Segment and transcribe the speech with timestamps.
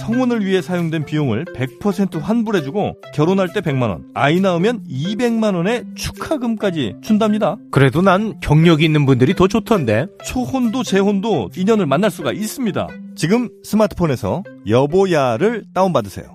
[0.00, 7.56] 성혼을 위해 사용된 비용을 100% 환불해주고 결혼할 때 100만원, 아이 낳으면 200만원의 축하금까지 준답니다.
[7.70, 10.06] 그래도 난 경력이 있는 분들이 더 좋던데.
[10.24, 12.88] 초혼도 재혼도 인연을 만날 수가 있습니다.
[13.16, 16.34] 지금 스마트폰에서 여보야를 다운받으세요.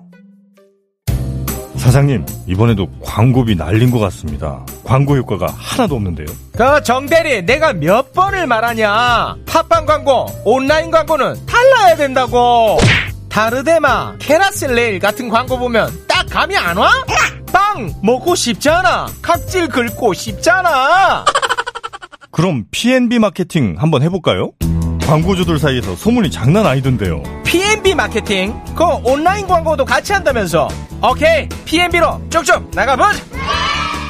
[1.76, 4.64] 사장님, 이번에도 광고비 날린 것 같습니다.
[4.84, 6.26] 광고 효과가 하나도 없는데요.
[6.52, 9.36] 그 정대리, 내가 몇 번을 말하냐?
[9.46, 12.76] 팟빵 광고, 온라인 광고는 달라야 된다고.
[13.30, 16.90] 다르데마, 캐라셀레일 같은 광고 보면 딱 감이 안 와?
[17.52, 19.06] 빵 먹고 싶잖아.
[19.22, 21.24] 각질 긁고 싶잖아.
[22.32, 24.50] 그럼 P&B 마케팅 한번 해볼까요?
[25.06, 27.22] 광고주들 사이에서 소문이 장난 아니던데요.
[27.44, 30.68] P&B 마케팅, 그 온라인 광고도 같이 한다면서.
[31.02, 33.12] 오케이, P&B로 쭉쭉 나가보자.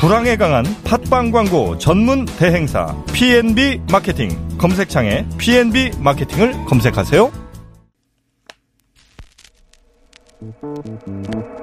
[0.01, 7.50] 불황에 강한 팟빵 광고 전문 대행사 P&B 마케팅 검색창에 P&B 마케팅을 검색하세요.
[10.41, 11.60] Música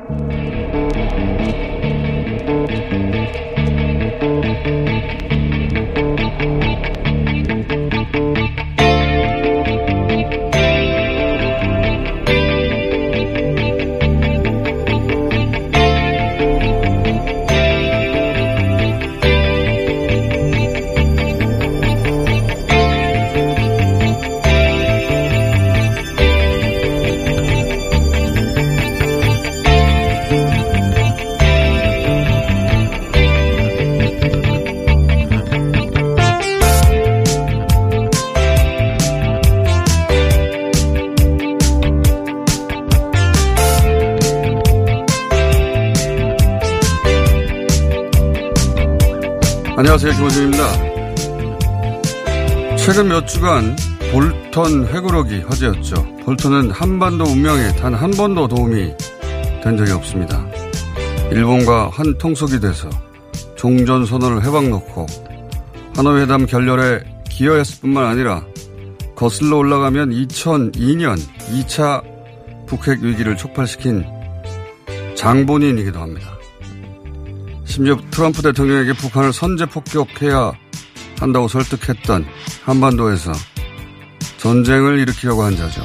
[49.99, 50.13] 안녕하세요.
[50.13, 50.63] 김원중입니다.
[52.77, 53.75] 최근 몇 주간
[54.11, 56.17] 볼턴 회고록이 화제였죠.
[56.23, 58.93] 볼턴은 한반도 운명에 단 한 번도 도움이
[59.63, 60.45] 된 적이 없습니다.
[61.31, 62.87] 일본과 한 통속이 돼서
[63.55, 65.08] 종전 선언을 회방 놓고
[65.95, 66.99] 하노이 회담 결렬에
[67.31, 68.43] 기여했을 뿐만 아니라
[69.15, 71.17] 거슬러 올라가면 2002년
[71.49, 72.03] 2차
[72.67, 74.05] 북핵 위기를 촉발시킨
[75.15, 76.36] 장본인이기도 합니다.
[77.77, 80.52] 심지어 트럼프 대통령에게 북한을 선제 폭격해야
[81.20, 82.26] 한다고 설득했던
[82.64, 83.32] 한반도에서
[84.38, 85.83] 전쟁을 일으키려고 한 자죠.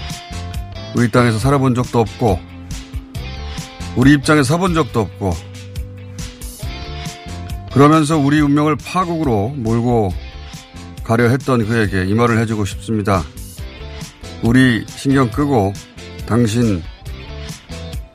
[0.97, 2.41] 우리 땅에서 살아본 적도 없고,
[3.95, 5.35] 우리 입장에 서본 적도 없고,
[7.75, 10.15] 그러면서 우리 운명을 파국으로 몰고
[11.05, 13.23] 가려 했던 그에게 이 말을 해주고 싶습니다.
[14.43, 15.75] 우리 신경 끄고
[16.25, 16.83] 당신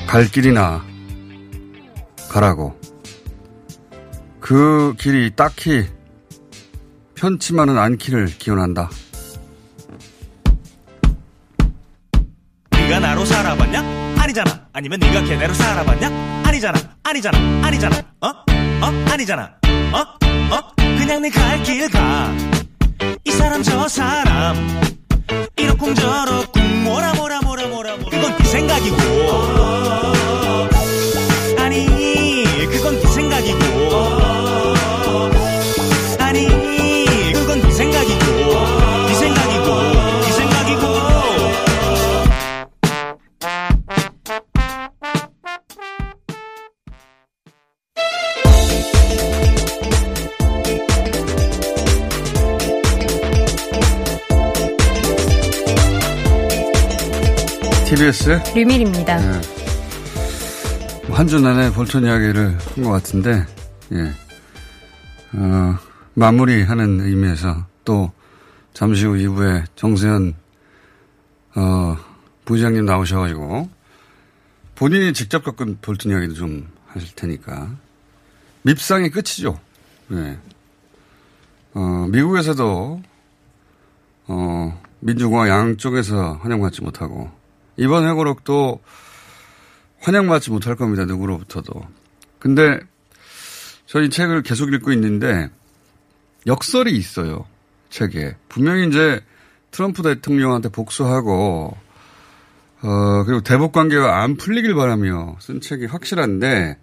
[0.07, 0.83] 갈 길이나
[2.27, 2.86] 가라고.
[4.47, 5.85] 그 길이 딱히
[7.15, 8.89] 편치만은 않기를 기원한다.
[12.71, 14.15] 네가 나로 살아봤냐?
[14.17, 14.67] 아니잖아.
[14.71, 16.43] 아니면 네가 걔네로 살아봤냐?
[16.45, 16.79] 아니잖아.
[17.03, 17.37] 아니잖아.
[17.67, 17.97] 아니잖아.
[18.21, 18.27] 어?
[18.29, 19.11] 어?
[19.11, 19.51] 아니잖아.
[19.91, 19.99] 어?
[20.55, 20.75] 어?
[20.97, 22.33] 그냥 네갈길 가.
[23.25, 24.55] 이 사람 저 사람.
[25.57, 28.09] 이러쿵저러쿵 뭐라 뭐라 뭐라 뭐라 뭐라.
[28.09, 29.86] 그건 네 생각이고.
[57.97, 59.17] TBS 류밀입니다.
[59.17, 59.41] 네.
[61.09, 63.44] 한주 내내 볼턴 이야기를 한 것 같은데,
[63.91, 64.13] 예.
[65.33, 65.75] 어,
[66.13, 68.11] 마무리하는 의미에서 또
[68.75, 70.35] 잠시 후 2부에 정세현,
[71.55, 71.97] 어,
[72.45, 73.67] 부장님 나오셔가지고
[74.75, 77.67] 본인이 직접 겪은 볼턴 이야기도 좀 하실 테니까.
[78.61, 79.59] 밉상이 끝이죠.
[80.11, 80.38] 예.
[81.73, 83.01] 어, 미국에서도,
[84.27, 87.35] 어, 민주공화 양쪽에서 환영받지 못하고,
[87.77, 88.81] 이번 회고록도
[90.00, 91.06] 환영받지 못할 겁니다.
[91.06, 91.74] 누구로부터도.
[92.39, 92.79] 근데
[93.85, 95.50] 저희 책을 계속 읽고 있는데
[96.45, 97.45] 역설이 있어요.
[97.89, 98.35] 책에.
[98.50, 99.21] 분명히 이제
[99.71, 101.77] 트럼프 대통령한테 복수하고
[102.81, 106.77] 어, 그리고 대북 관계가 안 풀리길 바라며 쓴 책이 확실한데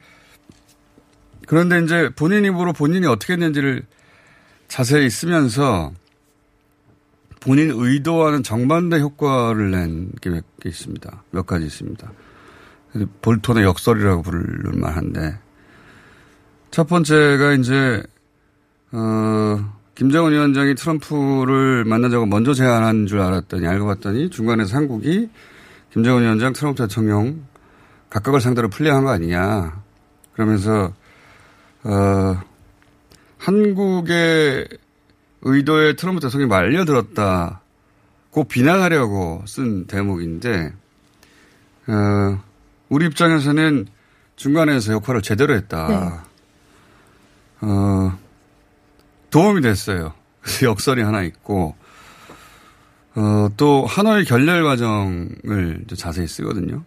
[1.46, 3.85] 그런데 이제 본인 입으로 본인이 어떻게 했는지를
[4.67, 5.93] 자세히 쓰면서
[7.44, 11.23] 본인 의도와는 정반대 효과를 낸 게 몇 개 있습니다.
[11.31, 12.11] 몇 가지 있습니다.
[13.23, 15.38] 볼톤의 역설이라고 부를 만한데
[16.70, 18.02] 첫 번째가 이제
[18.93, 25.29] 어 김정은 위원장이 트럼프를 만나자고 먼저 제안한 줄 알았더니 알고 봤더니 중간에서 한국이
[25.93, 27.44] 김정은 위원장 트럼프 대통령
[28.11, 29.82] 각각을 상대로 플레이한 거 아니냐.
[30.32, 30.93] 그러면서
[31.82, 32.38] 어
[33.38, 34.67] 한국의
[35.44, 37.61] 의도에 트럼프 대통령이 말려들었다고
[38.49, 40.73] 비난하려고 쓴 대목인데
[41.87, 42.43] 어
[42.88, 43.87] 우리 입장에서는
[44.37, 45.88] 중간에서 역할을 제대로 했다.
[45.88, 47.67] 네.
[47.67, 48.19] 어,
[49.31, 50.14] 도움이 됐어요.
[50.41, 51.75] 그래서 역설이 하나 있고,
[53.14, 56.85] 어, 또 하노이 결렬 과정을 자세히 쓰거든요.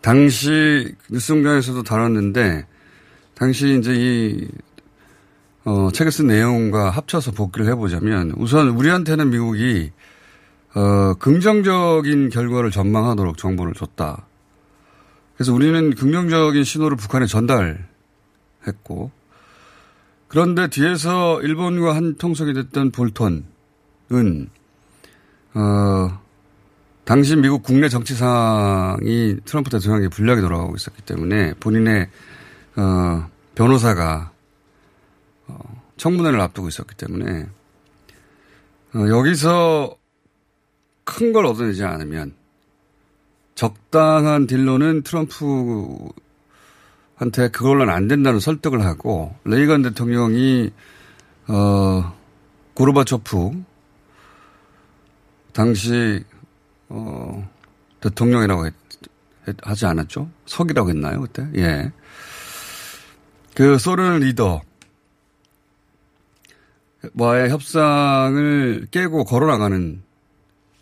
[0.00, 2.66] 당시 뉴스 공장에서도 다뤘는데,
[3.34, 4.48] 당시 이제 이,
[5.66, 9.90] 어, 책에 쓴 내용과 합쳐서 복귀를 해보자면, 우선 우리한테는 미국이
[10.76, 14.26] 어, 긍정적인 결과를 전망하도록 정보를 줬다.
[15.34, 19.10] 그래서 우리는 긍정적인 신호를 북한에 전달했고,
[20.28, 23.42] 그런데 뒤에서 일본과 한 통속이 됐던 볼턴은,
[25.54, 26.20] 어,
[27.04, 32.08] 당시 미국 국내 정치 상황이 트럼프 대통령에게 불리하게 돌아가고 있었기 때문에 본인의,
[32.76, 34.35] 어, 변호사가, 어,
[35.96, 37.46] 청문회를 앞두고 있었기 때문에,
[38.94, 39.96] 어, 여기서
[41.04, 42.34] 큰 걸 얻어내지 않으면
[43.54, 46.10] 적당한 딜로는 트럼프한테
[47.52, 50.70] 그걸로는 안 된다는 설득을 하고 레이건 대통령이
[51.48, 52.14] 어
[52.74, 53.64] 고르바초프
[55.52, 56.22] 당시
[56.90, 57.48] 어
[58.00, 58.74] 대통령이라고 했,
[59.62, 60.28] 하지 않았죠?
[60.44, 61.48] 석이라고 했나요 그때?
[61.54, 61.92] 예.
[63.54, 64.60] 그 소련 리더
[67.14, 70.02] 와의 협상을 깨고 걸어나가는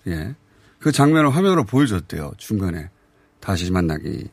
[0.07, 0.35] 예.
[0.79, 2.33] 그 장면을 화면으로 보여줬대요.
[2.37, 2.91] 중간에.
[3.41, 4.29] 다시 만나기,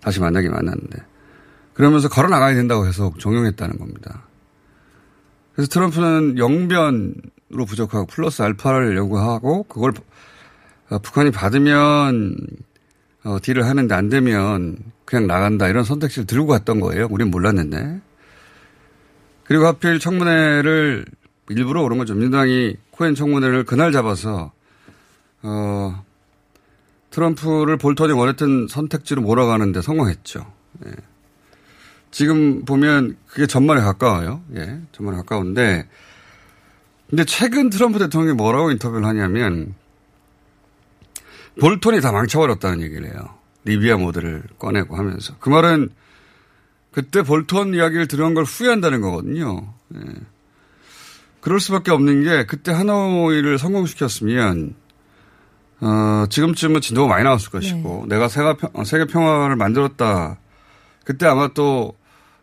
[0.00, 0.98] 다시 만나기 만났는데.
[1.74, 4.22] 그러면서 걸어 나가야 된다고 계속 종용했다는 겁니다.
[5.54, 9.92] 그래서 트럼프는 영변으로 부족하고 플러스 알파를 요구하고 그걸
[10.88, 12.36] 어, 북한이 받으면
[13.24, 17.08] 어, 딜을 하는데 안 되면 그냥 나간다 이런 선택지를 들고 갔던 거예요.
[17.10, 18.00] 우린 몰랐는데.
[19.46, 21.04] 그리고 하필 청문회를
[21.50, 22.14] 일부러 그런 거죠.
[22.14, 24.52] 민주당이 코엔 청문회를 그날 잡아서
[25.42, 26.04] 어,
[27.10, 30.52] 트럼프를 볼턴이 원했던 선택지로 몰아가는데 성공했죠.
[30.86, 30.92] 예.
[32.10, 34.42] 지금 보면 그게 전말에 가까워요.
[34.56, 35.86] 예, 전말에 가까운데,
[37.10, 39.74] 근데 최근 트럼프 대통령이 뭐라고 인터뷰를 하냐면,
[41.60, 43.34] 볼턴이 다 망쳐버렸다는 얘기를 해요.
[43.64, 45.34] 리비아 모델을 꺼내고 하면서.
[45.38, 45.90] 그 말은
[46.96, 49.70] 그때 볼턴 이야기를 들은 걸 후회한다는 거거든요.
[49.94, 50.00] 예.
[51.42, 54.74] 그럴 수밖에 없는 게 그때 하노이를 성공시켰으면
[55.82, 58.14] 어, 지금쯤은 진도가 많이 나왔을 것이고, 네.
[58.14, 60.38] 내가 세계, 평, 세계 평화를 만들었다.
[61.04, 61.94] 그때 아마 또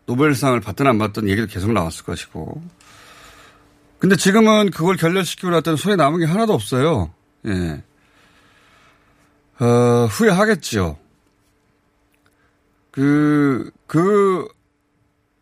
[0.06, 2.62] 노벨상을 받든 안 받든 얘기도 계속 나왔을 것이고.
[3.98, 7.12] 근데 지금은 그걸 결렬시키고 났더니 손에 남은 게 하나도 없어요.
[7.46, 7.82] 예.
[9.58, 10.96] 어, 후회하겠지요.
[12.94, 14.46] 그, 그,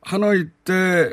[0.00, 1.12] 하노이 때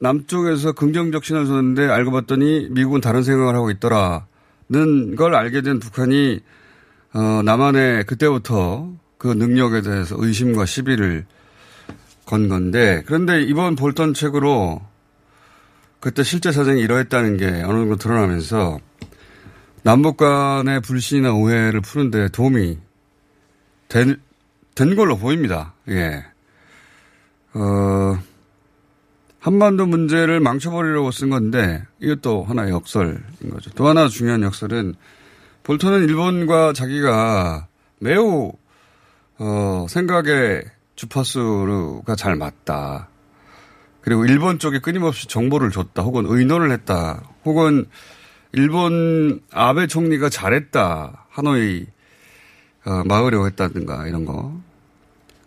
[0.00, 4.26] 남쪽에서 긍정적 신호를 줬는데 알고 봤더니 미국은 다른 생각을 하고 있더라.
[5.16, 6.40] 걸 알게 된 북한이
[7.14, 11.26] 어, 남한의 그때부터 그 능력에 대해서 의심과 시비를
[12.26, 14.82] 건 건데 그런데 이번 볼턴 책으로
[16.00, 18.80] 그때 실제 사정이 이러했다는 게 어느 정도 드러나면서
[19.84, 22.78] 남북 간의 불신이나 오해를 푸는데 도움이
[23.88, 24.20] 된,
[24.78, 25.74] 된 걸로 보입니다.
[25.88, 26.24] 예.
[27.52, 28.16] 어,
[29.40, 33.70] 한반도 문제를 망쳐버리려고 쓴 건데 이것도 하나의 역설인 거죠.
[33.70, 34.94] 또 하나 중요한 역설은
[35.64, 37.66] 볼턴은 일본과 자기가
[37.98, 38.52] 매우
[39.38, 40.62] 어, 생각의
[40.94, 43.08] 주파수가 잘 맞다.
[44.00, 46.02] 그리고 일본 쪽에 끊임없이 정보를 줬다.
[46.02, 47.24] 혹은 의논을 했다.
[47.44, 47.84] 혹은
[48.52, 51.26] 일본 아베 총리가 잘했다.
[51.30, 51.86] 하노이
[52.86, 54.67] 어, 막으려고 했다든가 이런 거.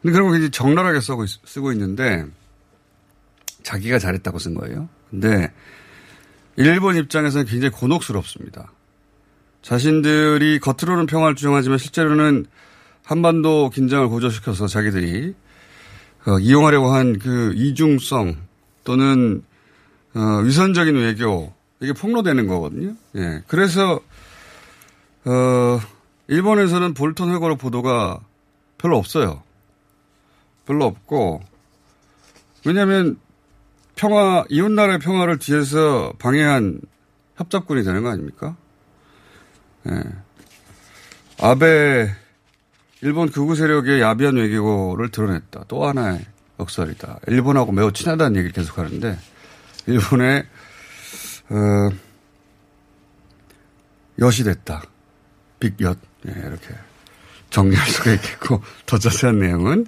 [0.02, 2.26] 근데 그런 거 굉장히 적나라하게 쓰고, 쓰고 있는데
[3.64, 4.90] 자기가 잘했다고 쓴 거예요.
[5.10, 5.52] 근데
[6.56, 8.72] 일본 입장에서는 굉장히 곤혹스럽습니다.
[9.62, 12.46] 자신들이 겉으로는 평화를 주장하지만 실제로는
[13.04, 15.36] 한반도 긴장을 고조시켜서 자기들이
[16.28, 18.36] 어, 이용하려고 한 그 이중성
[18.84, 19.44] 또는
[20.14, 22.96] 어, 위선적인 외교 이게 폭로되는 거거든요.
[23.16, 23.44] 예.
[23.48, 24.00] 그래서
[25.26, 25.80] 어,
[26.28, 28.20] 일본에서는 볼턴 회고록 보도가
[28.78, 29.44] 별로 없어요.
[30.66, 31.42] 별로 없고
[32.66, 33.18] 왜냐하면
[33.96, 36.82] 평화 이웃 나라의 평화를 뒤에서 방해한
[37.38, 38.56] 협잡군이 되는 거 아닙니까?
[39.90, 40.04] 예.
[41.40, 42.16] 아베
[43.02, 45.66] 일본 극우 세력의 야비한 외교를 드러냈다.
[45.68, 46.24] 또 하나의
[46.60, 47.20] 역설이다.
[47.28, 49.18] 일본하고 매우 친하다는 얘기를 계속 하는데
[49.88, 50.46] 일본의
[51.50, 51.90] 어,
[54.20, 54.84] 엿이 됐다.
[55.60, 55.98] 빅엿.
[56.28, 56.76] 예, 이렇게
[57.50, 59.88] 정리할 수가 있겠고 더 자세한 내용은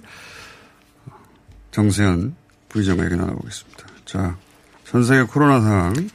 [1.74, 2.36] 정세현
[2.68, 3.84] 부의장 에게 나눠보겠습니다.
[4.04, 4.36] 자,
[4.84, 6.08] 전 세계 코로나 상황.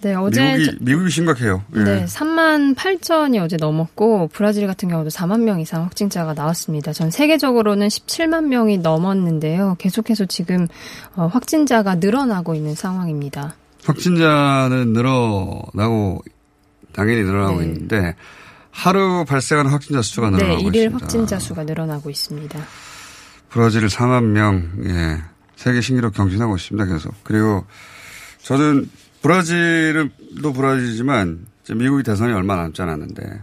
[0.00, 1.62] 네, 어제 미국이, 미국이 심각해요.
[1.76, 1.80] 예.
[1.80, 6.94] 네, 3만 8천이 어제 넘었고 브라질 같은 경우도 4만 명 이상 확진자가 나왔습니다.
[6.94, 9.76] 전 세계적으로는 17만 명이 넘었는데요.
[9.78, 10.66] 계속해서 지금
[11.14, 13.54] 어, 확진자가 늘어나고 있는 상황입니다.
[13.84, 16.22] 확진자는 늘어나고
[16.92, 17.66] 당연히 늘어나고 네.
[17.66, 18.14] 있는데
[18.70, 21.04] 하루 발생하는 확진자 수가 네, 늘어나고 일일 있습니다.
[21.04, 22.58] 확진자 수가 늘어나고 있습니다.
[23.52, 25.22] 브라질 4만 명, 예.
[25.56, 27.14] 세계 신기록 경신하고 있습니다, 계속.
[27.22, 27.66] 그리고
[28.38, 28.88] 저는
[29.20, 30.10] 브라질은
[30.42, 33.42] 또 브라질이지만 미국이 대선이 얼마 남지 않았는데,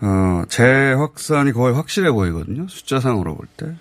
[0.00, 2.66] 어, 재확산이 거의 확실해 보이거든요.
[2.68, 3.76] 숫자상으로 볼 때.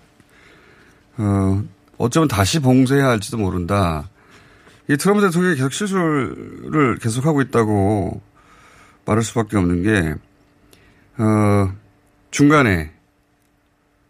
[1.18, 1.64] 어,
[1.98, 4.10] 어쩌면 다시 봉쇄해야 할지도 모른다.
[4.90, 8.22] 이 트럼프 대통령이 계속 실수를 계속하고 있다고
[9.06, 10.16] 말할 수밖에 없는 게,
[11.18, 11.74] 어,
[12.32, 12.92] 중간에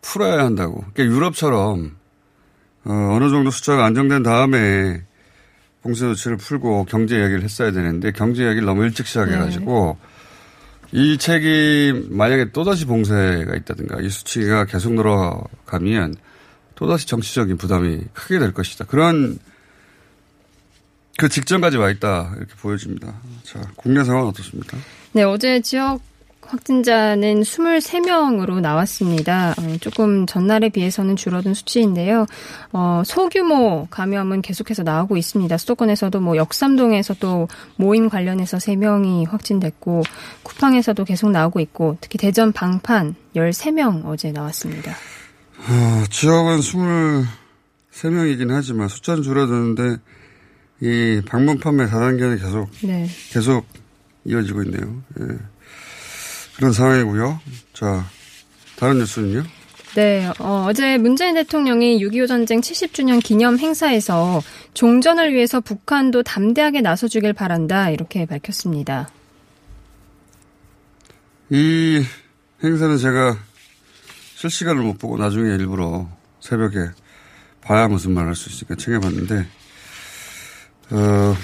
[0.02, 0.84] 풀어야 한다고.
[0.94, 1.96] 그러니까 유럽처럼
[2.84, 5.04] 어, 어느 정도 숫자가 안정된 다음에
[5.82, 9.98] 봉쇄 조치를 풀고 경제 이야기를 했어야 되는데 경제 이야기를 너무 일찍 시작해가지고
[10.92, 16.16] 이 책이 만약에 또다시 봉쇄가 있다든가 이 수치가 계속 늘어가면
[16.76, 18.86] 또다시 정치적인 부담이 크게 될 것이다.
[18.86, 19.40] 그런
[21.18, 23.14] 그 직전까지 와 있다 이렇게 보여집니다.
[23.44, 24.78] 자 국내 상황 어떻습니까?
[25.14, 26.02] 네, 어제 지역
[26.42, 29.52] 확진자는 23명으로 나왔습니다.
[29.58, 32.26] 어, 조금 전날에 비해서는 줄어든 수치인데요.
[32.74, 35.58] 어, 소규모 감염은 계속해서 나오고 있습니다.
[35.58, 40.04] 수도권에서도 뭐 역삼동에서 또 모임 관련해서 3명이 확진됐고
[40.44, 44.92] 쿠팡에서도 계속 나오고 있고 특히 대전 방판 13명 어제 나왔습니다.
[44.92, 46.60] 어, 지역은
[47.92, 49.98] 23명이긴 하지만 숫자는 줄어드는데
[50.82, 53.08] 이 방문 판매 4단계는 계속 네.
[53.30, 53.66] 계속
[54.26, 55.02] 이어지고 있네요.
[55.20, 55.26] 예.
[56.62, 57.40] 그런 상황이고요.
[57.74, 58.06] 자,
[58.78, 59.44] 다른 뉴스는요?
[59.96, 64.40] 네, 어, 어제 문재인 대통령이 6.25 전쟁 70주년 기념 행사에서
[64.76, 69.10] 종전을 위해서 북한도 담대하게 나서주길 바란다 이렇게 밝혔습니다.
[71.50, 72.06] 이
[72.64, 73.40] 행사는 제가
[74.36, 76.08] 실시간을 못 보고 나중에 일부러
[76.42, 76.92] 새벽에
[77.62, 79.48] 봐야 무슨 말 할 수 있으니까 챙겨봤는데,
[80.92, 81.36] 어,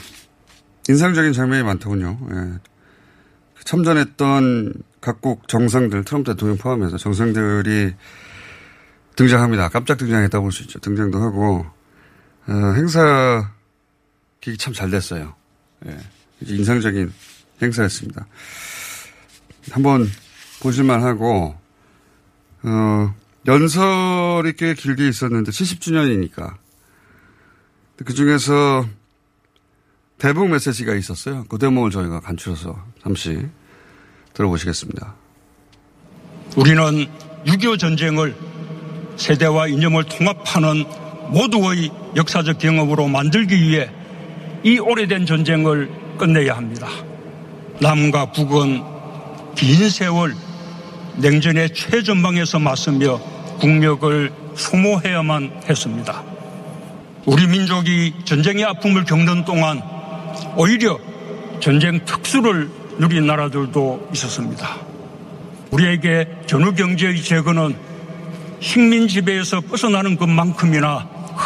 [0.87, 2.19] 인상적인 장면이 많더군요.
[2.31, 2.59] 예.
[3.63, 7.93] 참전했던 각국 정상들, 트럼프 대통령 포함해서 정상들이
[9.15, 9.69] 등장합니다.
[9.69, 10.79] 깜짝 등장했다 볼 수 있죠.
[10.79, 11.65] 등장도 하고,
[12.47, 13.51] 어, 행사
[14.41, 15.35] 기기 참잘 됐어요.
[15.87, 15.97] 예.
[16.41, 17.11] 인상적인
[17.61, 18.27] 행사였습니다.
[19.71, 20.07] 한번
[20.61, 21.55] 보실만 하고,
[22.63, 23.13] 어,
[23.47, 26.55] 연설이 꽤 길게 있었는데 70주년이니까.
[28.05, 28.85] 그 중에서
[30.17, 31.45] 대북 메시지가 있었어요.
[31.45, 33.47] 그 대목을 저희가 간추려서 잠시
[34.37, 35.15] 들어보시겠습니다.
[36.55, 37.07] 우리는
[37.45, 38.35] 6.25 전쟁을
[39.17, 40.85] 세대와 이념을 통합하는
[41.29, 43.89] 모두의 역사적 경험으로 만들기 위해
[44.63, 46.87] 이 오래된 전쟁을 끝내야 합니다.
[47.79, 48.83] 남과 북은
[49.55, 50.35] 긴 세월
[51.17, 53.19] 냉전의 최전방에서 맞서며
[53.59, 56.23] 국력을 소모해야만 했습니다.
[57.25, 59.81] 우리 민족이 전쟁의 아픔을 겪는 동안
[60.55, 60.97] 오히려
[61.59, 64.75] 전쟁 특수를 누린 나라들도 있었습니다.
[65.71, 67.75] 우리에게 전후 경제의 재건은
[68.59, 70.99] 식민 지배에서 벗어나는 것만큼이나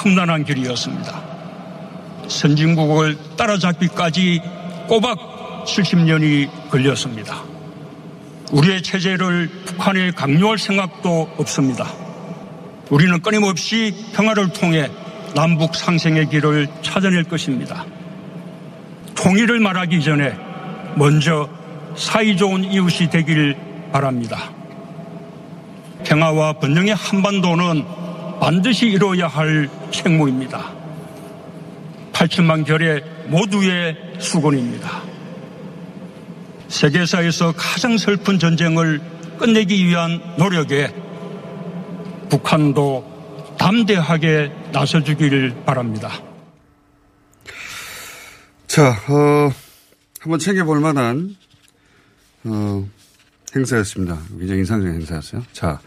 [0.03, 1.21] 험난한 길이었습니다.
[2.27, 4.41] 선진국을 따라잡기까지
[4.87, 7.43] 꼬박 70년이 걸렸습니다.
[8.51, 11.87] 우리의 체제를 북한에 강요할 생각도 없습니다.
[12.89, 14.89] 우리는 끊임없이 평화를 통해
[15.35, 17.85] 남북 상생의 길을 찾아낼 것입니다.
[19.15, 20.50] 통일을 말하기 전에
[20.95, 21.49] 먼저
[21.95, 23.55] 사이좋은 이웃이 되길
[23.91, 24.51] 바랍니다.
[26.03, 27.85] 평화와 번영의 한반도는
[28.39, 30.71] 반드시 이루어야 할 책무입니다.
[32.13, 35.03] 8천만 결의 모두의 수건입니다.
[36.67, 39.01] 세계사에서 가장 슬픈 전쟁을
[39.37, 40.93] 끝내기 위한 노력에
[42.29, 46.11] 북한도 담대하게 나서주기를 바랍니다.
[48.67, 49.51] 자, 어,
[50.21, 51.35] 한번 챙겨볼 만한,
[52.43, 52.87] 어,
[53.55, 54.19] 행사였습니다.
[54.37, 55.41] 굉장히 인상적인 행사였어요.
[55.51, 55.79] 자,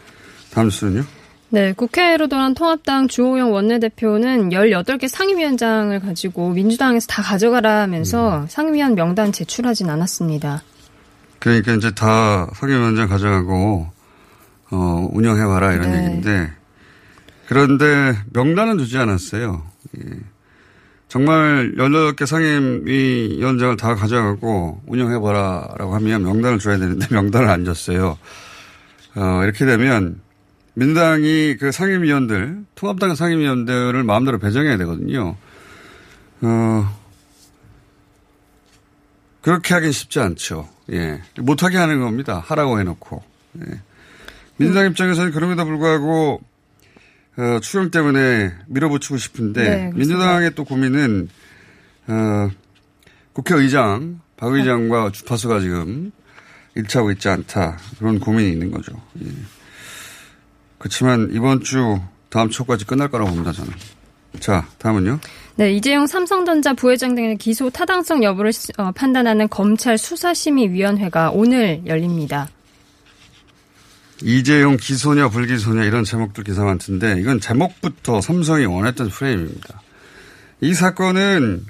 [0.51, 1.05] 다음 수는요?
[1.49, 8.47] 네, 국회로 돌아온 통합당 주호영 원내대표는 18개 상임위원장을 가지고 민주당에서 다 가져가라면서 음.
[8.49, 10.63] 상임위원 명단 제출하진 않았습니다.
[11.39, 13.87] 그러니까 이제 다 상임위원장 가져가고
[14.71, 16.03] 어, 운영해봐라 이런 네.
[16.03, 16.51] 얘기인데
[17.47, 19.65] 그런데 명단은 주지 않았어요.
[19.97, 20.34] 예.
[21.07, 28.17] 정말 18개 상임위원장을 다 가져가고 운영해봐라라고 하면 명단을 줘야 되는데 명단을 안 줬어요.
[29.15, 30.19] 어, 이렇게 되면
[30.73, 35.37] 민주당이 그 상임위원들, 통합당 상임위원들을 마음대로 배정해야 되거든요.
[36.41, 36.99] 어,
[39.41, 40.67] 그렇게 하긴 쉽지 않죠.
[40.91, 41.21] 예.
[41.37, 42.43] 못하게 하는 겁니다.
[42.45, 43.23] 하라고 해놓고.
[43.61, 43.79] 예.
[44.57, 46.41] 민주당 입장에서는 그럼에도 불구하고,
[47.37, 49.91] 어, 추경 때문에 밀어붙이고 싶은데, 네.
[49.93, 51.29] 민주당의 또 고민은,
[52.07, 52.49] 어,
[53.33, 56.11] 국회의장, 박 의장과 주파수가 지금
[56.75, 57.77] 일치하고 있지 않다.
[57.99, 58.93] 그런 고민이 있는 거죠.
[59.23, 59.29] 예.
[60.77, 61.99] 그렇지만 이번 주,
[62.29, 63.71] 다음 주까지 끝날 거라고 봅니다, 저는.
[64.39, 65.19] 자, 다음은요.
[65.55, 72.49] 네, 이재용 삼성전자 부회장 등의 기소 타당성 여부를 어, 판단하는 검찰 수사심의위원회가 오늘 열립니다.
[74.21, 79.81] 이재용 기소냐 불기소냐 이런 제목들 기사 많던데 이건 제목부터 삼성이 원했던 프레임입니다.
[80.61, 81.65] 이 사건은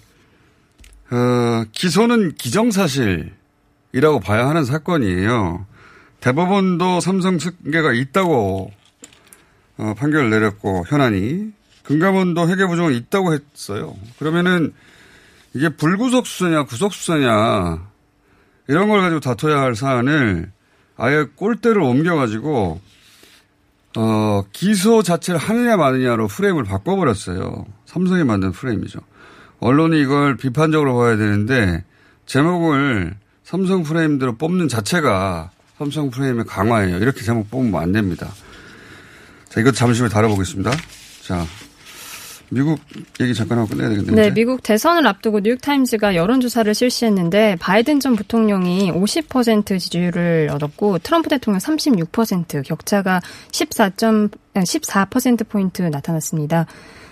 [1.12, 5.66] 어, 기소는 기정사실이라고 봐야 하는 사건이에요.
[6.20, 8.72] 대법원도 삼성 승계가 있다고
[9.78, 11.52] 어, 판결을 내렸고 현안이
[11.84, 13.96] 금감원도 회계 부정은 있다고 했어요.
[14.18, 14.74] 그러면은
[15.54, 17.88] 이게 불구속 수사냐 구속 수사냐
[18.68, 20.52] 이런 걸 가지고 다퉈야 할 사안을
[20.98, 22.80] 아예 꼴대를 옮겨가지고
[23.98, 27.66] 어, 기소 자체를 하느냐 마느냐로 프레임을 바꿔버렸어요.
[27.86, 29.00] 삼성이 만든 프레임이죠.
[29.60, 31.84] 언론이 이걸 비판적으로 봐야 되는데
[32.26, 36.98] 제목을 삼성 프레임대로 뽑는 자체가 삼성 프레임의 강화예요.
[36.98, 38.30] 이렇게 제목 뽑으면 안 됩니다.
[39.50, 40.72] 자, 이것 잠시 후에 다뤄보겠습니다.
[41.24, 41.46] 자,
[42.50, 42.80] 미국
[43.20, 44.16] 얘기 잠깐 하고 끝내야 되겠네요.
[44.16, 44.34] 네.
[44.34, 52.64] 미국 대선을 앞두고 뉴욕타임즈가 여론조사를 실시했는데 바이든 전 부통령이 50% 지지율을 얻었고 트럼프 대통령 36%
[52.66, 56.66] 격차가 14점 14% 포인트 나타났습니다.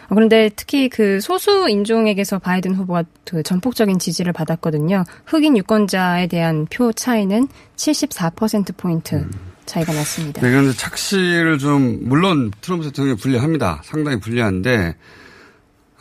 [0.09, 5.03] 어, 그런데 특히 그 소수 인종에게서 바이든 후보가 그 전폭적인 지지를 받았거든요.
[5.25, 9.27] 흑인 유권자에 대한 표 차이는 74% 포인트
[9.65, 10.41] 차이가 났습니다.
[10.41, 13.81] 네, 이제 착시를 좀, 물론 트럼프 대통령이 불리합니다.
[13.83, 14.95] 상당히 불리한데,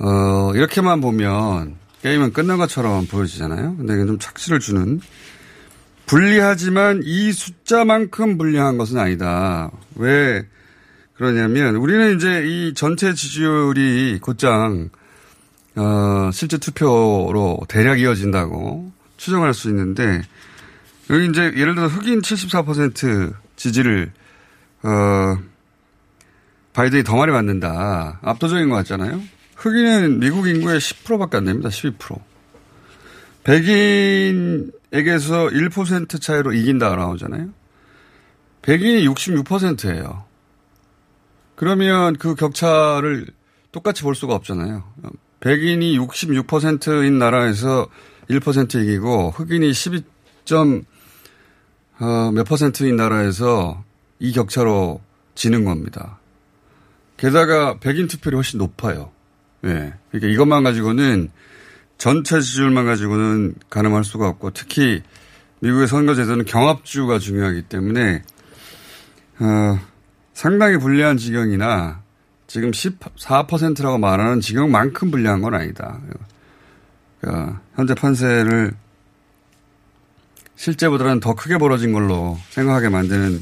[0.02, 3.76] 어, 이렇게만 보면 게임은 끝난 것처럼 보여지잖아요.
[3.76, 5.00] 근데 이건 좀 착시를 주는,
[6.06, 9.70] 불리하지만 이 숫자만큼 불리한 것은 아니다.
[9.94, 10.44] 왜
[11.14, 14.90] 그러냐면, 우리는 이제 이 전체 지지율이 곧장,
[15.76, 20.22] 어, 실제 투표로 대략 이어진다고 추정할 수 있는데,
[21.10, 24.10] 여기 이제 예를 들어 흑인 74% 지지를
[24.82, 25.38] 어
[26.72, 28.18] 바이든이 더 많이 받는다.
[28.22, 29.20] 압도적인 것 같잖아요.
[29.62, 31.68] 흑인은 미국 인구의 10%밖에 안 됩니다.
[31.68, 32.20] 12%.
[33.44, 37.50] 백인에게서 1% 차이로 이긴다 나오잖아요.
[38.62, 40.24] 백인이 66%예요.
[41.54, 43.28] 그러면 그 격차를
[43.70, 44.82] 똑같이 볼 수가 없잖아요.
[45.38, 47.86] 백인이 66%인 나라에서
[48.28, 50.02] 1% 이기고 흑인이 12.
[52.00, 53.84] 어, 몇 퍼센트인 나라에서
[54.18, 55.00] 이 격차로
[55.36, 56.18] 지는 겁니다.
[57.16, 59.12] 게다가 백인 투표율이 훨씬 높아요.
[59.64, 59.94] 예.
[60.10, 61.30] 그러니까 이것만 가지고는
[61.98, 65.02] 전체 지지율만 가지고는 가늠할 수가 없고 특히
[65.60, 68.22] 미국의 선거제도는 경합주가 중요하기 때문에
[69.38, 69.78] 어,
[70.34, 72.02] 상당히 불리한 지경이나
[72.46, 76.00] 지금 14%라고 말하는 지경만큼 불리한 건 아니다.
[77.20, 78.72] 그러니까 현재 판세를
[80.56, 83.40] 실제보다는 더 크게 벌어진 걸로 생각하게 만드는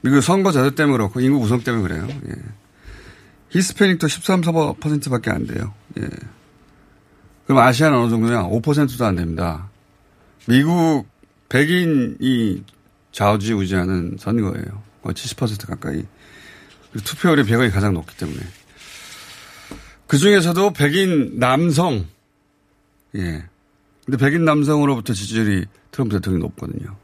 [0.00, 2.08] 미국 선거 제도 때문에 그렇고 인구 구성 때문에 그래요.
[2.28, 2.32] 예.
[3.50, 5.72] 히스패닉도 13, 4%밖에 안 돼요.
[5.98, 6.08] 예.
[7.46, 8.48] 그럼 아시아는 어느 정도냐?
[8.48, 9.70] 5%도 안 됩니다.
[10.46, 11.06] 미국
[11.48, 12.64] 백인이
[13.12, 14.82] 좌우지우지하는 선거예요.
[15.02, 16.04] 거의 70% 가까이.
[17.04, 18.40] 투표율이 백악이 가장 높기 때문에.
[20.06, 22.06] 그 중에서도 백인 남성,
[23.16, 23.44] 예.
[24.04, 26.96] 근데 백인 남성으로부터 지지율이 트럼프 대통령이 높거든요.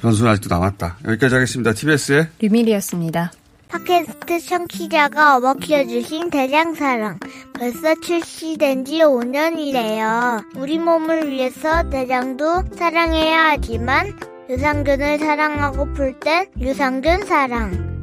[0.00, 0.98] 변수는 아직도 남았다.
[1.06, 1.72] 여기까지 하겠습니다.
[1.72, 3.32] TBS의 류밀이었습니다.
[3.68, 7.18] 팟캐스트 청취자가 어머 키워주신 대장사랑.
[7.54, 10.44] 벌써 출시된 지 5년이래요.
[10.56, 14.16] 우리 몸을 위해서 대장도 사랑해야 하지만
[14.48, 17.93] 유산균을 사랑하고플 땐 유산균 사랑.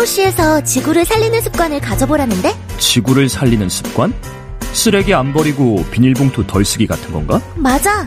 [0.00, 2.54] 서울시에서 지구를 살리는 습관을 가져보라는데?
[2.78, 4.14] 지구를 살리는 습관?
[4.72, 7.40] 쓰레기 안 버리고 비닐봉투 덜 쓰기 같은 건가?
[7.56, 8.06] 맞아.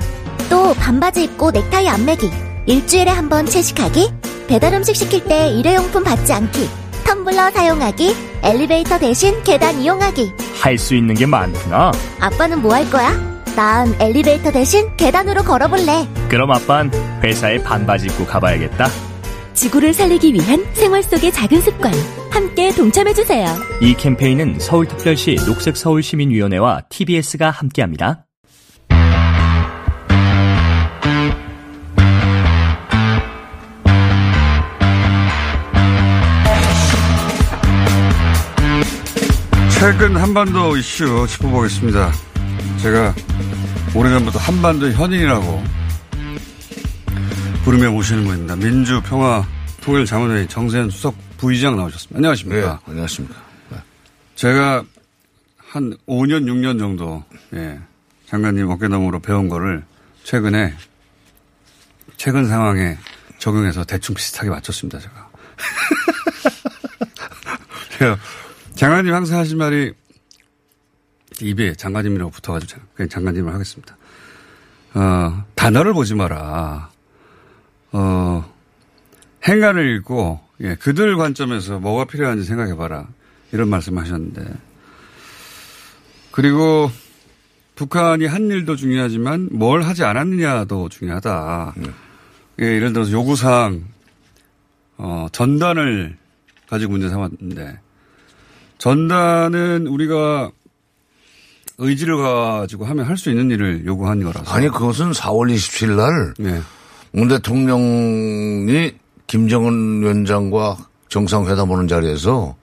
[0.49, 2.31] 또 반바지 입고 넥타이 안 매기.
[2.65, 4.11] 일주일에 한 번 채식하기.
[4.47, 6.67] 배달 음식 시킬 때 일회용품 받지 않기.
[7.03, 8.15] 텀블러 사용하기.
[8.41, 10.33] 엘리베이터 대신 계단 이용하기.
[10.61, 11.91] 할 수 있는 게 많구나.
[12.19, 13.11] 아빠는 뭐 할 거야?
[13.55, 16.07] 난 엘리베이터 대신 계단으로 걸어볼래.
[16.27, 16.89] 그럼 아빤
[17.23, 18.89] 회사에 반바지 입고 가봐야겠다.
[19.53, 21.93] 지구를 살리기 위한 생활 속의 작은 습관.
[22.31, 23.47] 함께 동참해주세요.
[23.81, 28.25] 이 캠페인은 서울특별시 녹색서울시민위원회와 TBS가 함께합니다.
[39.79, 42.11] 최근 한반도 이슈 짚어보겠습니다.
[42.77, 43.13] 제가
[43.93, 45.61] 오래전부터 한반도 현인이라고
[47.63, 48.57] 부르며 모시는 분입니다.
[48.57, 52.17] 민주평화통일자문회의 정세현 수석 부의장 나오셨습니다.
[52.17, 52.73] 안녕하십니까.
[52.85, 53.41] 네, 안녕하십니까.
[53.69, 53.77] 네.
[54.35, 54.83] 제가
[55.57, 57.23] 한 5년, 6년 정도,
[57.53, 57.79] 예,
[58.25, 59.85] 장관님 어깨너머로 배운 거를
[60.25, 60.73] 최근에,
[62.17, 62.97] 최근 상황에
[63.39, 65.29] 적용해서 대충 비슷하게 맞췄습니다, 제가.
[67.97, 68.17] 제가
[68.75, 69.93] 장관님 항상 하신 말이
[71.39, 73.95] 입에 장관님이라고 붙어가지고 그냥 장관님을 하겠습니다.
[74.95, 76.92] 어, 단어를 보지 마라.
[77.93, 78.43] 어,
[79.47, 83.07] 행간을 읽고, 예, 그들 관점에서 뭐가 필요한지 생각해봐라.
[83.51, 84.43] 이런 말씀 하셨는데.
[86.31, 86.91] 그리고
[87.75, 91.73] 북한이 한 일도 중요하지만 뭘 하지 않았느냐도 중요하다.
[91.77, 91.89] 네.
[92.61, 93.83] 예, 예를 들어서 요구사항,
[94.97, 96.17] 어, 전단을
[96.69, 97.79] 가지고 문제 삼았는데,
[98.77, 100.51] 전단은 우리가
[101.77, 104.51] 의지를 가지고 하면 할 수 있는 일을 요구한 거라서.
[104.51, 106.33] 아니, 그것은 4월 27일 날.
[106.37, 106.61] 네.
[107.13, 108.91] 문 대통령이
[109.27, 110.77] 김정은 위원장과
[111.09, 112.55] 정상회담 하는 자리에서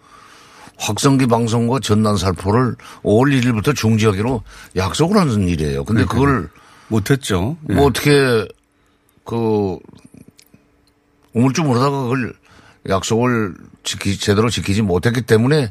[0.76, 4.42] 확성기 방송과 전단 살포를 5월 1일부터 중지하기로
[4.76, 5.84] 약속을 하는 일이에요.
[5.84, 6.20] 근데 그러니까요.
[6.20, 6.50] 그걸
[6.88, 7.56] 못했죠.
[7.60, 7.84] 뭐 네.
[7.84, 8.48] 어떻게
[9.24, 9.78] 그
[11.32, 12.32] 우물쭈 모르다가 그걸
[12.88, 15.70] 약속을 지키 제대로 지키지 못했기 때문에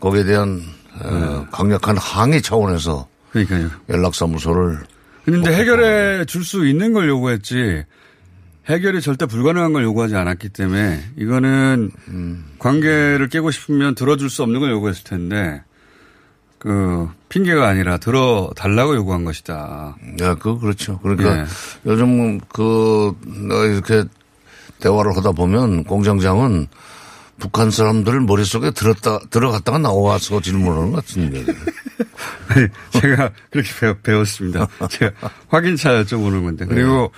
[0.00, 0.62] 거기에 대한
[1.00, 1.08] 네.
[1.08, 3.70] 어, 강력한 항의 차원에서 그러니까요.
[3.88, 4.86] 연락사무소를
[5.26, 7.84] 그런데 해결해 줄 수 있는 걸 요구했지
[8.68, 12.44] 해결이 절대 불가능한 걸 요구하지 않았기 때문에 이거는 음.
[12.58, 15.62] 관계를 깨고 싶으면 들어줄 수 없는 걸 요구했을 텐데
[16.58, 19.96] 그 핑계가 아니라 들어 달라고 요구한 것이다.
[20.16, 20.98] 네, 그 그렇죠.
[21.00, 21.44] 그러니까 네.
[21.84, 23.14] 요즘 그
[23.72, 24.04] 이렇게
[24.80, 26.66] 대화를 하다 보면 공장장은
[27.38, 31.44] 북한 사람들 머릿속에 들었다, 들어갔다가 나와서 질문하는 것 같은데.
[31.44, 32.68] 네,
[33.00, 33.70] 제가 그렇게
[34.02, 35.12] 배웠, 습니다 제가
[35.48, 36.64] 확인차 여쭤보는 건데.
[36.66, 37.12] 그리고,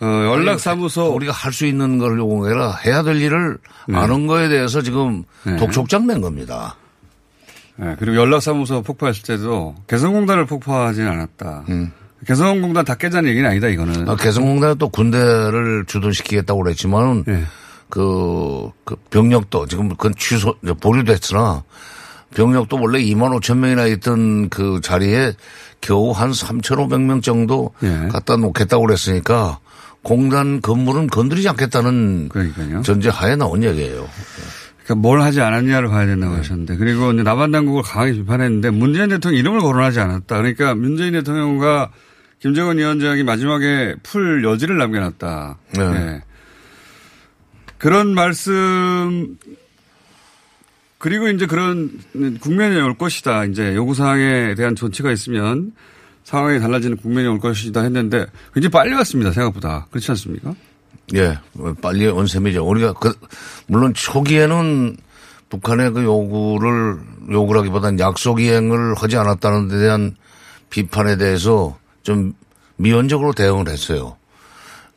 [0.00, 0.06] 네.
[0.06, 1.06] 어, 연락사무소.
[1.14, 2.76] 우리가 할 수 있는 걸 요구해라.
[2.86, 3.96] 해야 될 일을 네.
[3.98, 5.56] 아는 거에 대해서 지금 네.
[5.56, 6.76] 독촉장 낸 겁니다.
[7.76, 11.64] 네, 그리고 연락사무소 폭파했을 때도 개성공단을 폭파하지는 않았다.
[11.70, 11.92] 음.
[12.26, 14.06] 개성공단 다 깨자는 얘기는 아니다, 이거는.
[14.08, 17.44] 아, 개성공단은 또 군대를 주둔시키겠다고 그랬지만은 네.
[17.90, 21.64] 그, 그 병력도 지금 그건 취소, 보류됐으나
[22.34, 25.32] 병력도 원래 2만 5천 명이나 있던 그 자리에
[25.80, 28.08] 겨우 한 3,500명 정도 예.
[28.08, 29.58] 갖다 놓겠다고 그랬으니까
[30.02, 32.82] 공단 건물은 건드리지 않겠다는 그러니까요.
[32.82, 34.08] 전제 하에 나온 얘기예요.
[34.84, 39.38] 그러니까 뭘 하지 않았냐를 봐야 된다고 하셨는데 그리고 이제 남한 당국을 강하게 비판했는데 문재인 대통령
[39.38, 40.36] 이름을 거론하지 않았다.
[40.36, 41.90] 그러니까 문재인 대통령과
[42.40, 45.58] 김정은 위원장이 마지막에 풀 여지를 남겨놨다.
[45.74, 45.90] 네.
[45.90, 46.22] 네.
[47.80, 49.38] 그런 말씀
[50.98, 51.98] 그리고 이제 그런
[52.40, 53.46] 국면이 올 것이다.
[53.46, 55.72] 이제 요구사항에 대한 조치가 있으면
[56.22, 59.32] 상황이 달라지는 국면이 올 것이다 했는데 굉장히 빨리 왔습니다.
[59.32, 59.86] 생각보다.
[59.90, 60.54] 그렇지 않습니까?
[61.14, 61.38] 예,
[61.80, 62.64] 빨리 온 셈이죠.
[62.66, 63.14] 우리가 그,
[63.66, 64.98] 물론 초기에는
[65.48, 66.98] 북한의 그 요구를,
[67.32, 70.14] 요구라기보다는 약속 이행을 하지 않았다는 데 대한
[70.68, 72.34] 비판에 대해서 좀
[72.76, 74.18] 미온적으로 대응을 했어요.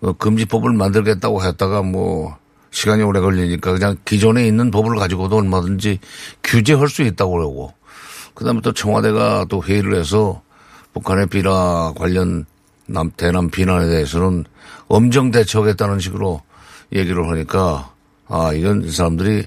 [0.01, 2.37] 그 금지법을 만들겠다고 했다가 뭐
[2.73, 5.99] 시간이 오래 걸리니까 그냥 기존에 있는 법을 가지고도 얼마든지
[6.43, 7.71] 규제할 수 있다고 그러고
[8.33, 10.41] 그다음에 또 청와대가 또 회의를 해서
[10.93, 12.45] 북한의 비라 관련
[12.87, 14.45] 남, 대남 비난에 대해서는
[14.87, 16.41] 엄정 대처하겠다는 식으로
[16.93, 17.91] 얘기를 하니까
[18.27, 19.45] 아, 이건 이 사람들이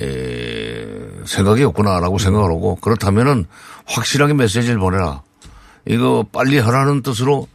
[0.00, 0.86] 에,
[1.26, 3.46] 생각이 없구나라고 생각을 하고 그렇다면은
[3.86, 5.22] 확실하게 메시지를 보내라.
[5.86, 7.48] 이거 빨리 하라는 뜻으로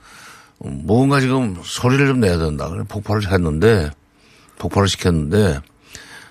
[0.60, 2.70] 뭔가 지금 소리를 좀 내야 된다.
[2.90, 3.92] 폭발을 했는데
[4.58, 5.60] 폭발을 시켰는데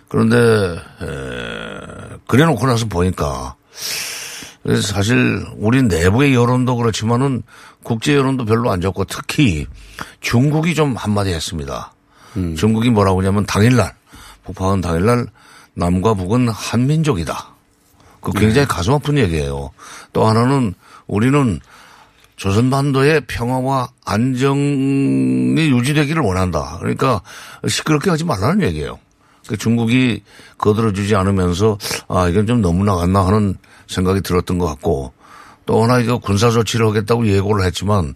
[0.08, 3.56] 그런데 에, 그래 놓고 나서 보니까
[4.82, 7.42] 사실 우리 내부의 여론도 그렇지만은
[7.82, 9.66] 국제 여론도 별로 안 좋고 특히
[10.20, 11.92] 중국이 좀 한마디 했습니다.
[12.56, 13.94] 중국이 뭐라고 하냐면 당일날
[14.44, 15.26] 폭파한 당일날
[15.74, 17.54] 남과 북은 한민족이다.
[18.20, 19.70] 그 굉장히 가슴 아픈 얘기예요.
[20.12, 20.74] 또 하나는
[21.06, 21.60] 우리는
[22.36, 26.76] 조선반도의 평화와 안정이 유지되기를 원한다.
[26.80, 27.20] 그러니까
[27.66, 28.98] 시끄럽게 하지 말라는 얘기예요.
[29.46, 30.22] 그 중국이
[30.58, 35.12] 거들어주지 않으면서 아 이건 좀 너무 나갔나 하는 생각이 들었던 것 같고
[35.66, 38.14] 또 하나 이거 군사 조치를 하겠다고 예고를 했지만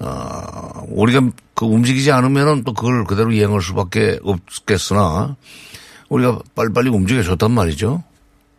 [0.00, 5.36] 어, 우리가 그 움직이지 않으면은 또 그걸 그대로 이행할 수밖에 없겠으나
[6.08, 8.02] 우리가 빨리빨리 움직여줬단 말이죠.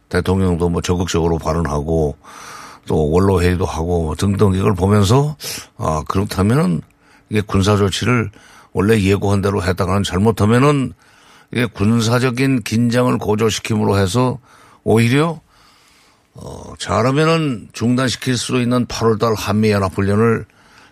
[0.09, 2.17] 대통령도 뭐 적극적으로 발언하고
[2.85, 5.35] 또 원로 회의도 하고 뭐 등등 이걸 보면서
[5.77, 6.81] 아 그렇다면은
[7.29, 8.29] 이게 군사 조치를
[8.73, 10.93] 원래 예고한 대로 했다가는 잘못하면은
[11.51, 14.39] 이게 군사적인 긴장을 고조시킴으로 해서
[14.83, 15.39] 오히려
[16.33, 20.45] 어 잘하면은 중단시킬 수 있는 8월달 한미연합훈련을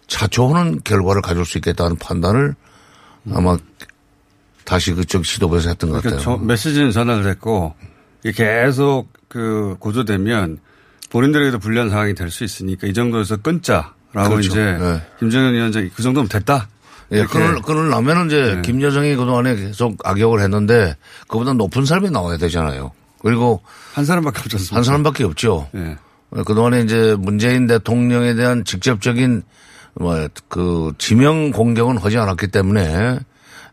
[0.07, 2.55] 자초하는 결과를 가질 수 있겠다는 판단을
[3.33, 3.57] 아마
[4.65, 6.37] 다시 그쪽 시도부에서 했던 것 그러니까 같아요.
[6.39, 7.73] 저- 메시지는 전달됐고
[8.23, 10.59] 이게 계속 그 고조되면
[11.11, 14.39] 본인들에게도 불리한 상황이 될 수 있으니까 이 정도에서 끊자라고 그렇죠.
[14.39, 15.01] 이제 네.
[15.19, 16.67] 김정은 위원장이 그 정도면 됐다.
[17.13, 17.37] 예, 이렇게.
[17.39, 18.61] 끊을, 끊으려면은 이제 네.
[18.61, 20.95] 김여정이 그동안에 계속 악역을 했는데
[21.27, 22.91] 그보다 높은 사람이 나와야 되잖아요.
[23.21, 23.61] 그리고
[23.93, 24.75] 한 사람밖에 없지 않습니까?
[24.77, 25.67] 한 사람밖에 없죠.
[25.75, 25.97] 예.
[26.45, 29.43] 그동안에 이제 문재인 대통령에 대한 직접적인
[29.95, 33.19] 뭐 그 지명 공격은 하지 않았기 때문에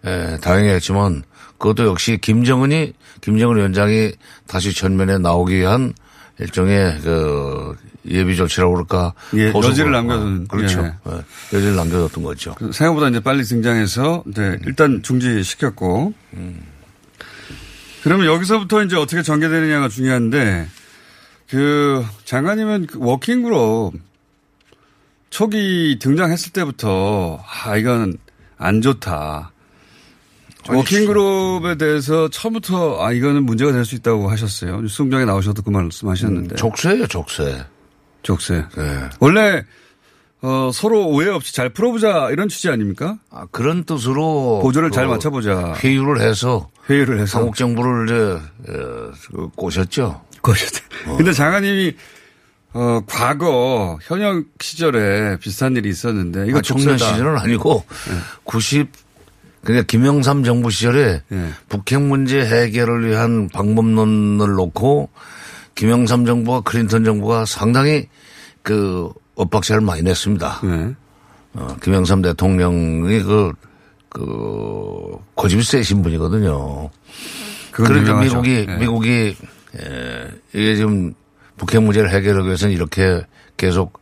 [0.05, 1.22] 예, 다행이었지만
[1.59, 4.12] 그것도 역시 김정은이 김정은 위원장이
[4.48, 5.92] 다시 전면에 나오기 위한
[6.40, 9.53] 일종의 그 예비 조치라고 그럴까 예.
[9.53, 10.48] 여지를 남겨둔.
[10.48, 10.81] 그렇죠.
[10.85, 11.12] 예.
[11.12, 12.55] 예, 여지를 남겨뒀던 거죠.
[12.55, 16.14] 그 생각보다 이제 빨리 등장해서 네, 일단 중지시켰고.
[18.03, 20.68] 그러면 여기서부터 이제 어떻게 전개되느냐가 중요한데
[21.51, 23.94] 그 장관님은 그 워킹그룹
[25.31, 28.16] 초기 등장했을 때부터 아 이건
[28.57, 29.53] 안 좋다.
[30.76, 34.81] 워킹그룹에 대해서 처음부터 아 이거는 문제가 될 수 있다고 하셨어요.
[34.83, 36.57] 뉴스공장에 나오셔도 그 말씀하셨는데.
[36.57, 37.64] 족쇄예요, 족쇄.
[38.22, 38.64] 족쇄.
[38.76, 39.09] 네.
[39.20, 39.64] 원래
[40.42, 43.18] 어, 서로 오해 없이 잘 풀어보자 이런 취지 아닙니까?
[43.31, 45.74] 아, 그런 뜻으로 보조를 그 잘 맞춰보자.
[45.83, 50.20] 회유를 해서 회의를 해서 한국 정부를 이제 어, 그 꼬셨죠.
[50.42, 50.85] 꼬셨죠.
[51.16, 51.94] 근데 장관님이
[52.74, 56.98] 어, 과거 현역 시절에 비슷한 일이 있었는데 이거 아, 청년.
[56.98, 58.14] 시절은 아니고 네.
[58.44, 58.88] 90
[59.68, 61.50] 그러니까 김영삼 정부 시절에 네.
[61.68, 65.11] 북핵 문제 해결을 위한 방법론을 놓고
[65.74, 68.09] 김영삼 정부와 클린턴 정부가 상당히
[68.62, 70.61] 그 엇박자를 많이 냈습니다.
[70.64, 70.94] 네.
[71.52, 73.52] 어, 김영삼 대통령이 그,
[74.09, 76.88] 그, 고집이 세신 분이거든요.
[77.70, 78.20] 그러니까.
[78.20, 78.76] 미국이, 네.
[78.78, 79.37] 미국이,
[79.76, 81.12] 에, 이게 지금
[81.59, 83.20] 북핵 문제를 해결하기 위해서는 이렇게
[83.59, 84.00] 계속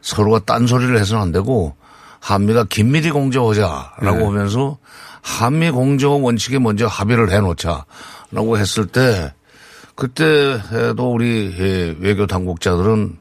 [0.00, 1.76] 서로가 딴소리를 해서는 안 되고
[2.24, 4.24] 한미가 긴밀히 공조하자라고 네.
[4.24, 4.78] 하면서
[5.20, 9.34] 한미 공조 원칙에 먼저 합의를 해놓자라고 했을 때
[9.94, 13.18] 그때도 우리 예, 외교 당국자들은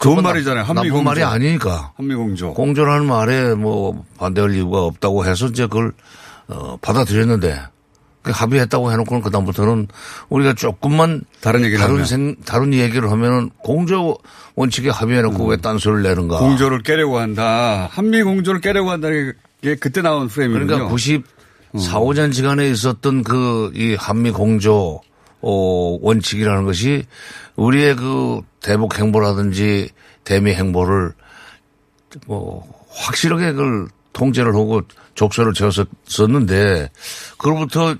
[0.00, 0.64] 좋은 말이잖아요.
[0.64, 1.04] 한미 나쁜 공조.
[1.04, 1.92] 말이 아니니까.
[1.96, 2.52] 한미 공조.
[2.52, 5.94] 공조라는 말에 뭐 반대할 이유가 없다고 해서 이제 그걸
[6.48, 7.73] 어, 받아들였는데 그
[8.32, 9.88] 합의 했다고 해놓고는 그다음부터는
[10.28, 12.06] 우리가 조금만 다른 얘기를 다른 하면.
[12.06, 14.16] 생, 다른 얘기를 하면은 공조
[14.54, 16.38] 원칙에 합의해놓고 왜 딴소리를 내는가.
[16.40, 16.48] 음.
[16.50, 17.88] 공조를 깨려고 한다.
[17.92, 19.32] 한미 공조를 깨려고 한다는
[19.62, 20.66] 게 그때 나온 프레임이군요.
[20.66, 25.00] 그러니까 94, 5년 시간에 있었던 그 이 한미 공조
[25.40, 27.04] 어, 원칙이라는 것이
[27.56, 29.90] 우리의 그 대북 행보라든지
[30.24, 31.12] 대미 행보를
[32.26, 34.80] 뭐 확실하게 그걸 통제를 하고
[35.14, 36.88] 족쇄를 지었었는데
[37.36, 37.94] 그로부터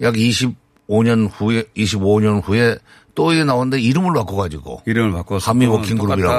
[0.00, 2.76] 약 25년 후에 25년 후에
[3.14, 6.34] 또 이게 나왔는데 이름을 바꿔가지고 이름을 바꿔서 한미 워킹 그룹이라고.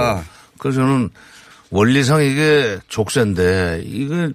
[0.58, 1.10] 그래서 저는
[1.72, 4.30] 원리상 이게 족쇄인데 이거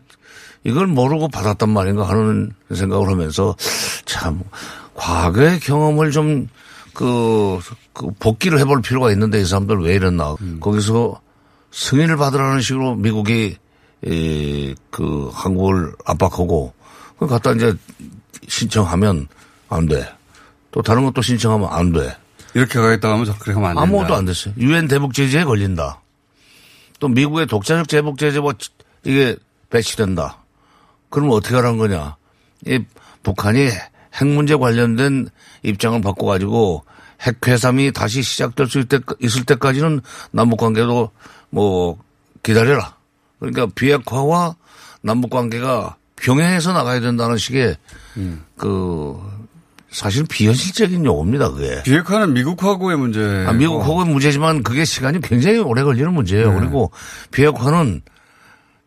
[0.63, 3.55] 이걸 모르고 받았단 말인가 하는 생각을 하면서
[4.07, 4.43] 참
[4.95, 6.49] 과거의 경험을 좀
[6.95, 7.59] 그,
[7.93, 10.37] 그 복기를 해볼 필요가 있는데 이 사람들 왜 이랬나.
[10.61, 11.21] 거기서
[11.73, 13.57] 승인을 받으라는 식으로 미국이
[14.07, 16.73] 이, 그 한국을 압박하고
[17.19, 17.75] 그 갖다 이제
[18.49, 19.29] 신청하면
[19.69, 20.07] 안 돼.
[20.71, 22.17] 또 다른 것도 신청하면 안 돼.
[22.55, 23.83] 이렇게 가겠다 하면 그렇게 하면 안 된다.
[23.83, 24.55] 아무것도 안 됐어요.
[24.59, 26.01] 유엔 대북 제재에 걸린다.
[27.01, 28.53] 또 미국의 독자적 제복 제재 뭐
[29.05, 29.37] 이게
[29.71, 30.39] 배치된다.
[31.11, 32.17] 그러면 어떻게 하라는 거냐.
[32.67, 32.81] 이
[33.23, 33.69] 북한이
[34.15, 35.29] 핵 문제 관련된
[35.63, 36.85] 입장을 바꿔 가지고
[37.21, 38.85] 핵 회삼이 다시 시작될 수
[39.21, 41.11] 있을 때까지는 남북 관계도
[41.51, 41.99] 뭐
[42.43, 42.94] 기다려라.
[43.51, 44.57] 그러니까 비핵화와
[45.03, 47.77] 남북 관계가 병행해서 나가야 된다는 식의
[48.57, 49.21] 그
[49.91, 51.51] 사실 비현실적인 요구입니다.
[51.53, 51.83] 그게.
[51.85, 53.45] 비핵화는 미국하고의 문제.
[53.47, 56.53] 아, 미국하고의 문제지만 그게 시간이 굉장히 오래 걸리는 문제예요.
[56.53, 56.59] 네.
[56.59, 56.91] 그리고
[57.31, 58.03] 비핵화는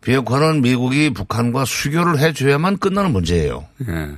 [0.02, 3.66] 비핵화는 미국이 북한과 수교를 해줘야만 끝나는 문제예요.
[3.88, 4.10] 예.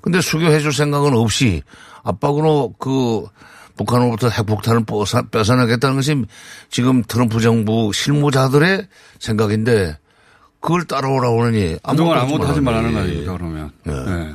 [0.00, 1.62] 근데 수교해 줄 생각은 없이
[2.02, 3.26] 압박으로 그
[3.78, 6.24] 북한으로부터 핵폭탄을 뺏어- 뺏어내겠다는 것이
[6.70, 8.86] 지금 트럼프 정부 실무자들의
[9.18, 9.96] 생각인데
[10.60, 13.10] 그걸 따라오라고 하느니 그동안 아무것도 하지 말라는 거 말라니.
[13.12, 13.70] 아닙니까, 그러면.
[13.84, 13.94] 네.
[14.04, 14.34] 네.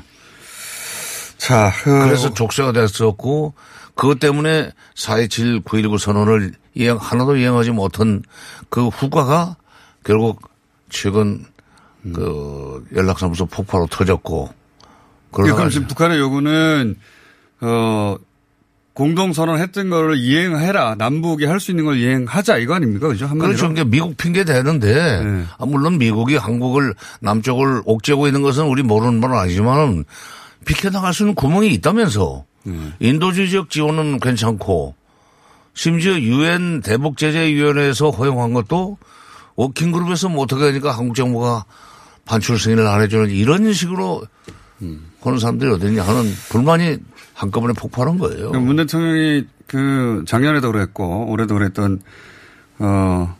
[1.38, 3.54] 자, 그- 그래서 족쇄가 됐었고
[3.96, 8.24] 그것 때문에 4.27 9.19 선언을 이행, 하나도 이행하지 못한
[8.70, 9.58] 그 후과가
[10.04, 10.42] 결국
[10.90, 11.46] 최근
[12.14, 14.50] 그 연락사무소 폭파로 터졌고
[15.32, 16.96] 그러니까 지금 북한의 요구는
[17.62, 18.16] 어
[18.94, 20.96] 공동선언 했던 거를 이행해라.
[20.96, 23.08] 남북이 할 수 있는 걸 이행하자 이거 아닙니까?
[23.08, 23.26] 그죠?
[23.26, 23.48] 한마디로.
[23.48, 23.68] 그렇죠.
[23.70, 25.44] 그러니까 미국 핑계 대는데 네.
[25.58, 30.06] 아, 물론 미국이 한국을 남쪽을 옥죄고 있는 것은 우리 모르는 바는 아니지만
[30.66, 32.76] 비켜나갈 수 있는 구멍이 있다면서 네.
[33.00, 34.96] 인도주의 지역 지원은 괜찮고
[35.74, 38.98] 심지어 유엔 대북 제재 위원회에서 허용한 것도
[39.56, 41.66] 워킹 그룹에서 못하게 하니까 한국 정부가
[42.26, 44.24] 반출 승인을 안 해주는 이런 식으로
[45.22, 46.98] 하는 사람들이 어딨냐 하는 불만이
[47.34, 48.52] 한꺼번에 폭발한 거예요.
[48.52, 52.02] 문 대통령이 그 작년에도 그랬고 올해도 그랬던
[52.80, 53.36] 어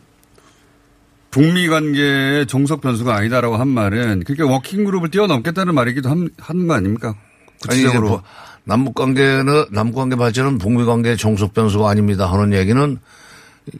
[1.30, 6.74] 북미 관계의 종속 변수가 아니다라고 한 말은 그러니까 워킹 그룹을 뛰어넘겠다는 말이기도 한, 하는 거
[6.74, 7.14] 아닙니까?
[7.60, 8.22] 구체적으로 뭐
[8.64, 12.98] 남북 관계는 남북 관계 발전은 북미 관계의 종속 변수가 아닙니다 하는 얘기는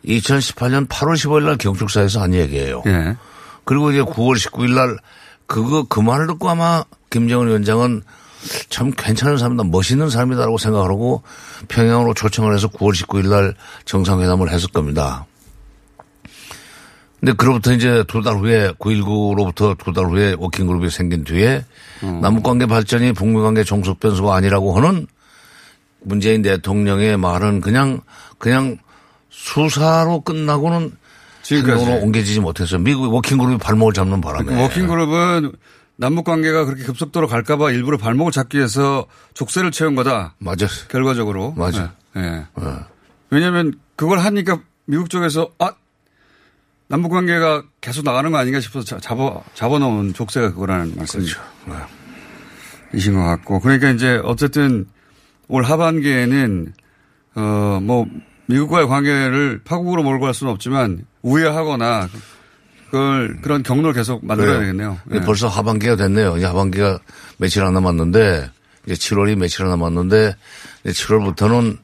[0.04, 2.82] 2018년 8월 15일 날 경축사에서 한 얘기예요.
[2.86, 3.16] 예.
[3.64, 4.96] 그리고 이제 9월 19일 날
[5.46, 8.02] 그거 그 말을 듣고 아마 김정은 위원장은
[8.68, 11.22] 참 괜찮은 사람이다, 멋있는 사람이다라고 생각을 하고
[11.68, 13.54] 평양으로 초청을 해서 9월 19일 날
[13.84, 15.26] 정상회담을 했을 겁니다.
[17.20, 21.64] 근데 그로부터 이제 두 달 후에 9.19로부터 두 달 후에 워킹그룹이 생긴 뒤에
[22.20, 25.06] 남북관계 발전이 북미관계 종속 변수가 아니라고 하는
[26.02, 28.02] 문재인 대통령의 말은 그냥
[28.36, 28.76] 그냥
[29.30, 30.92] 수사로 끝나고는
[31.42, 31.78] 지금까지.
[31.80, 32.80] 행동으로 옮겨지지 못했어요.
[32.80, 34.44] 미국 워킹그룹이 발목을 잡는 바람에.
[34.44, 35.52] 그러니까 워킹 그룹은
[35.96, 40.34] 남북 관계가 그렇게 급속도로 갈까봐 일부러 발목을 잡기 위해서 족쇄를 채운 거다.
[40.38, 40.66] 맞아.
[40.88, 41.52] 결과적으로.
[41.52, 41.92] 맞아.
[42.16, 42.20] 예.
[42.20, 42.44] 예.
[43.30, 45.72] 왜냐하면 그걸 하니까 미국 쪽에서 아
[46.88, 51.40] 남북 관계가 계속 나가는 거 아닌가 싶어서 자- 잡아 잡아 놓은 족쇄가 그거라는 말씀이죠.
[52.92, 54.86] 이신 것 같고 그러니까 이제 어쨌든
[55.48, 56.72] 올 하반기에는
[57.36, 58.06] 어 뭐
[58.46, 62.08] 미국과의 관계를 파국으로 몰고 갈 수는 없지만 우회하거나
[62.94, 64.60] 그걸 그런 경로를 계속 만들어야 그래요.
[64.72, 64.98] 되겠네요.
[65.02, 65.20] 근데 예.
[65.26, 66.36] 벌써 하반기가 됐네요.
[66.36, 67.00] 이제 하반기가
[67.38, 68.50] 며칠 안 남았는데
[68.86, 70.36] 이제 7월이 며칠 안 남았는데
[70.84, 71.78] 이제 7월부터는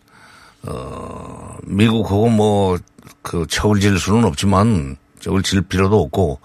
[0.69, 6.39] 어 미국하고 뭐그 척을 질 수는 없지만 척을 질 필요도 없고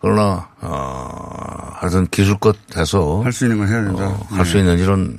[0.00, 4.18] 그러나 어 하여튼 기술껏 해서 할 수 있는 건 해야 된다.
[4.28, 4.60] 할수 네.
[4.60, 5.18] 있는 일은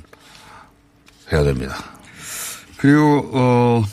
[1.30, 1.74] 해야 됩니다.
[2.78, 3.84] 그리고 어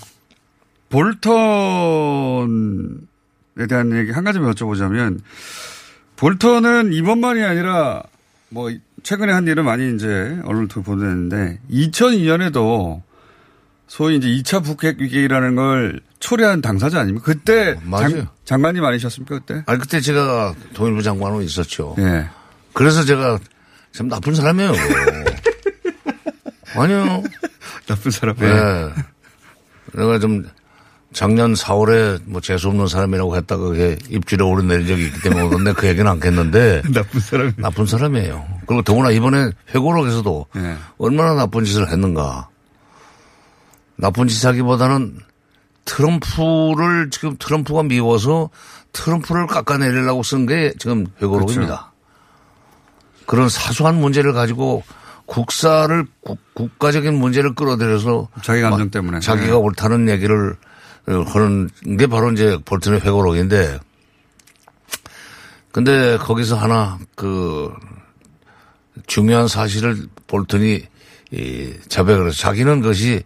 [0.89, 2.47] 볼턴에
[3.69, 5.19] 대한 얘기 한 가지만 여쭤보자면
[6.15, 8.03] 볼턴은 이번만이 아니라
[8.49, 8.71] 뭐
[9.03, 13.01] 최근에 한 일은 많이 이제 언론을 통해 보도했는데 2002년에도
[13.87, 17.25] 소위 이제 2차 북핵 위기라는 걸 초래한 당사자 아닙니까?
[17.25, 18.27] 그때 맞아요.
[18.45, 19.63] 장, 관님 아니셨습니까 그때?
[19.65, 21.95] 아니 그때 제가 통일부 장관으로 있었죠.
[21.99, 22.29] 예.
[22.73, 23.39] 그래서 제가
[23.91, 24.71] 참 나쁜 사람이에요.
[26.75, 27.23] 아니요.
[27.87, 28.35] 나쁜 사람.
[28.37, 28.93] 네.
[29.93, 30.47] 내가 좀
[31.13, 36.09] 작년 4월에 뭐 재수없는 사람이라고 했다가 그게 입질에 오르내린 적이 있기 때문에 근데 그 얘기는
[36.09, 36.83] 않겠는데.
[36.93, 37.53] 나쁜 사람.
[37.57, 38.45] 나쁜 사람이에요.
[38.65, 40.75] 그리고 더구나 이번에 회고록에서도 예.
[40.97, 42.47] 얼마나 나쁜 짓을 했는가.
[43.97, 45.17] 나쁜 짓 하기보다는
[45.85, 48.49] 트럼프를 지금 트럼프가 미워서
[48.93, 51.65] 트럼프를 깎아내리려고 쓴 게 지금 회고록입니다.
[51.65, 53.25] 그렇죠.
[53.25, 54.83] 그런 사소한 문제를 가지고
[55.25, 59.53] 국사를 국, 가적인 문제를 끌어들여서 자기 감정 때문에 자기가 네.
[59.53, 60.55] 옳다는 얘기를 어,
[61.05, 63.79] 하는 게 바로 이제 볼튼의 회고록인데
[65.71, 67.73] 근데 거기서 하나 그
[69.07, 70.81] 중요한 사실을 볼튼이
[71.31, 73.23] 이 자백을 해서 자기는 그것이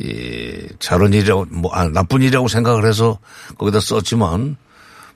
[0.00, 3.18] 이 잘한 일이라고 뭐 아, 나쁜 일이라고 생각을 해서
[3.58, 4.56] 거기다 썼지만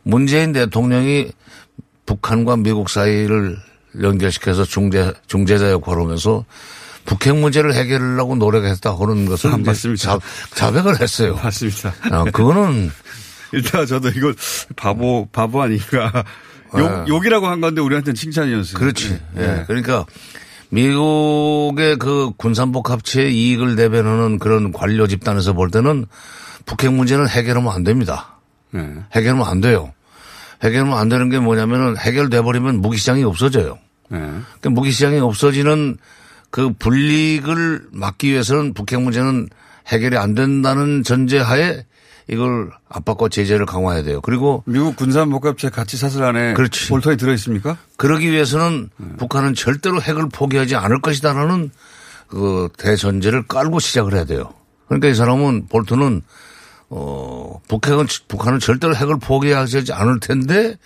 [0.03, 1.31] 문재인 대통령이
[2.07, 3.57] 북한과 미국 사이를
[4.01, 6.45] 연결시켜서 중재 중재자 역할을 하면서
[7.05, 10.19] 북핵 문제를 해결하려고 노력했다 하는 것을 아, 맞습니다.
[10.55, 11.39] 자, 백을 했어요.
[11.43, 11.95] 맞습니다.
[12.11, 12.91] 아, 그거는
[13.53, 14.35] 일단 저도 이걸
[14.77, 16.25] 바보 바보 아닌가
[16.79, 18.79] 욕 욕이라고 한 건데 우리한테는 칭찬이었어요.
[18.79, 19.21] 그렇지.
[19.37, 19.43] 예.
[19.43, 19.65] 예.
[19.67, 20.07] 그러니까
[20.71, 26.07] 미국의 그 군산복 합체의 이익을 대변하는 그런 관료 집단에서 볼 때는
[26.65, 28.39] 북핵 문제는 해결하면 안 됩니다.
[28.71, 28.89] 네.
[29.15, 29.93] 해결하면 안 돼요.
[30.63, 33.79] 해결하면 안 되는 게 뭐냐면은 해결돼 버리면 무기 시장이 없어져요.
[34.09, 34.19] 네.
[34.19, 35.99] 그러니까 무기 시장이 없어지는
[36.53, 39.49] 그 불이익을 막기 위해서는 북핵 문제는
[39.89, 41.87] 해결이 안 된다는 전제하에
[42.29, 44.21] 이걸 압박과 제재를 강화해야 돼요.
[44.21, 46.91] 그리고 미국 군산복합체 가치 사슬 안에 그렇지.
[46.91, 47.79] 볼턴이 들어 있습니까?
[47.97, 51.71] 그러기 위해서는 북한은 절대로 핵을 포기하지 않을 것이다라는
[52.29, 54.53] 그 대전제를 깔고 시작을 해야 돼요.
[54.87, 56.21] 그러니까 이 사람은 볼트는
[56.91, 60.77] 어 북핵은 북한은 절대로 핵을 포기하지 않을 텐데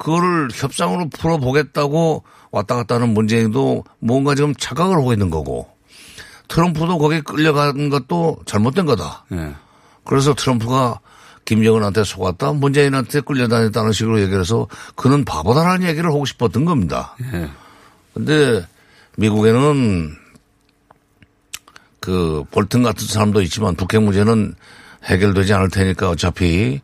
[0.00, 5.68] 그거를 협상으로 풀어보겠다고 왔다 갔다 하는 문재인도 뭔가 지금 착각을 하고 있는 거고
[6.48, 9.26] 트럼프도 거기에 끌려간 것도 잘못된 거다.
[9.28, 9.54] 네.
[10.04, 11.00] 그래서 트럼프가
[11.44, 17.14] 김정은한테 속았다, 문재인한테 끌려다녔다는 식으로 얘기를 해서 그는 바보다라는 얘기를 하고 싶었던 겁니다.
[17.34, 17.50] 예.
[18.14, 18.66] 근데
[19.16, 20.16] 미국에는
[22.00, 24.54] 그 볼튼 같은 사람도 있지만 북핵 문제는
[25.04, 26.80] 해결되지 않을 테니까 어차피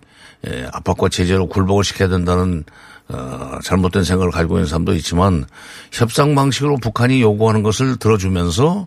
[0.46, 2.64] 예, 압박과 제재로 굴복을 시켜야 된다는
[3.08, 5.46] 어, 잘못된 생각을 가지고 있는 사람도 있지만
[5.92, 8.86] 협상 방식으로 북한이 요구하는 것을 들어주면서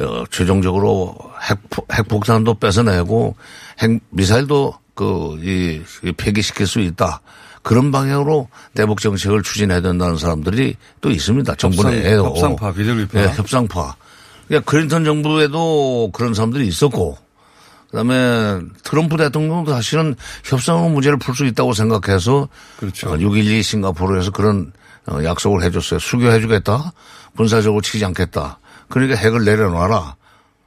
[0.00, 1.16] 어, 최종적으로
[1.48, 1.58] 핵,
[1.92, 3.36] 핵폭탄도 뺏어내고
[3.80, 7.20] 핵 미사일도 그, 이, 이 폐기시킬 수 있다.
[7.62, 11.54] 그런 방향으로 대북 정책을 추진해야 된다는 사람들이 또 있습니다.
[11.54, 12.26] 정부 협상- 내에도.
[12.26, 13.18] 협상파, 비둘기파.
[13.20, 13.96] 네, 협상파.
[14.48, 17.16] 그러니까 클린턴 정부에도 그런 사람들이 있었고
[17.94, 23.10] 그다음에 트럼프 대통령도 사실은 협상으로 문제를 풀 수 있다고 생각해서 그렇죠.
[23.10, 24.72] 6.12 싱가포르에서 그런
[25.06, 26.00] 어, 약속을 해줬어요.
[26.00, 26.92] 수교해주겠다.
[27.36, 28.58] 군사적으로 치지 않겠다.
[28.88, 30.16] 그러니까 핵을 내려놔라.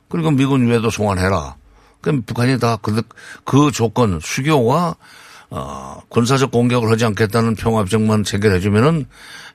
[0.09, 1.55] 그리고 미군 유해도 송환해라.
[1.99, 3.01] 그럼 북한이 다 그,
[3.43, 4.95] 그 조건 수교와
[5.49, 9.05] 어, 군사적 공격을 하지 않겠다는 평화협정만 체결해주면은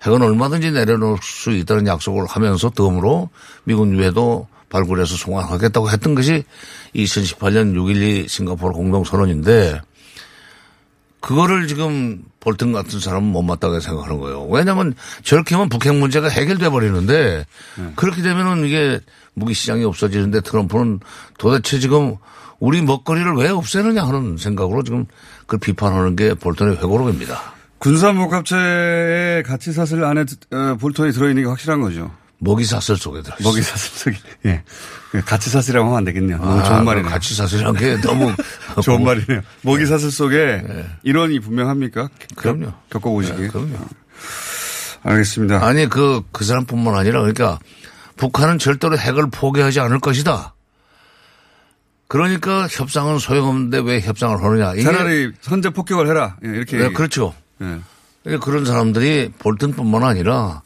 [0.05, 3.31] 핵은 얼마든지 내려놓을 수 있다는 약속을 하면서 덤으로
[3.64, 6.45] 미군 유해도 발굴해서 송환하겠다고 했던 것이
[6.97, 9.81] 2018년 6.12 싱가포르 공동선언인데
[11.20, 14.45] 그거를 지금 볼튼 같은 사람은 못마땅하게 생각하는 거예요.
[14.47, 17.47] 왜냐하면 저렇게 하면 북핵 문제가 해결돼 버리는데
[17.95, 18.99] 그렇게 되면은 이게
[19.35, 20.99] 무기 시장이 없어지는데 트럼프는
[21.39, 22.16] 도대체 지금
[22.59, 25.07] 우리 먹거리를 왜 없애느냐 하는 생각으로 지금
[25.43, 27.55] 그걸 비판하는 게 볼턴의 회고록입니다.
[27.79, 32.11] 군산복합체의 가치 사슬 안에 어, 볼턴이 들어있는 게 확실한 거죠.
[32.45, 33.36] 먹이 사슬 속에 들어.
[33.40, 34.18] 먹이 사슬 속에.
[34.47, 34.62] 예.
[35.24, 36.38] 가치 사슬이라고 하면 안 되겠네요.
[36.38, 37.09] 너무 아, 좋은 말이네요.
[37.11, 38.32] 가치 사슬이란 게 너무
[38.82, 39.43] 좋은 말이네요.
[39.61, 40.62] 먹이 사슬 속에
[41.05, 42.09] 일원이 분명합니까?
[42.34, 42.72] 그럼요.
[42.90, 43.43] 겪어보시기에.
[43.43, 43.76] 네, 그럼요.
[45.05, 45.64] 알겠습니다.
[45.64, 47.61] 아니 그그 사람뿐만 아니라 그러니까
[48.16, 50.55] 북한은 절대로 핵을 포기하지 않을 것이다.
[52.09, 54.72] 그러니까 협상은 소용없는데 왜 협상을 하느냐.
[54.74, 56.36] 이게 차라리 선제 폭격을 해라.
[56.45, 56.76] 예, 이렇게.
[56.76, 57.34] 네, 그렇죠.
[57.62, 57.78] 예.
[58.24, 60.62] 그러니까 그런 사람들이 볼튼뿐만 아니라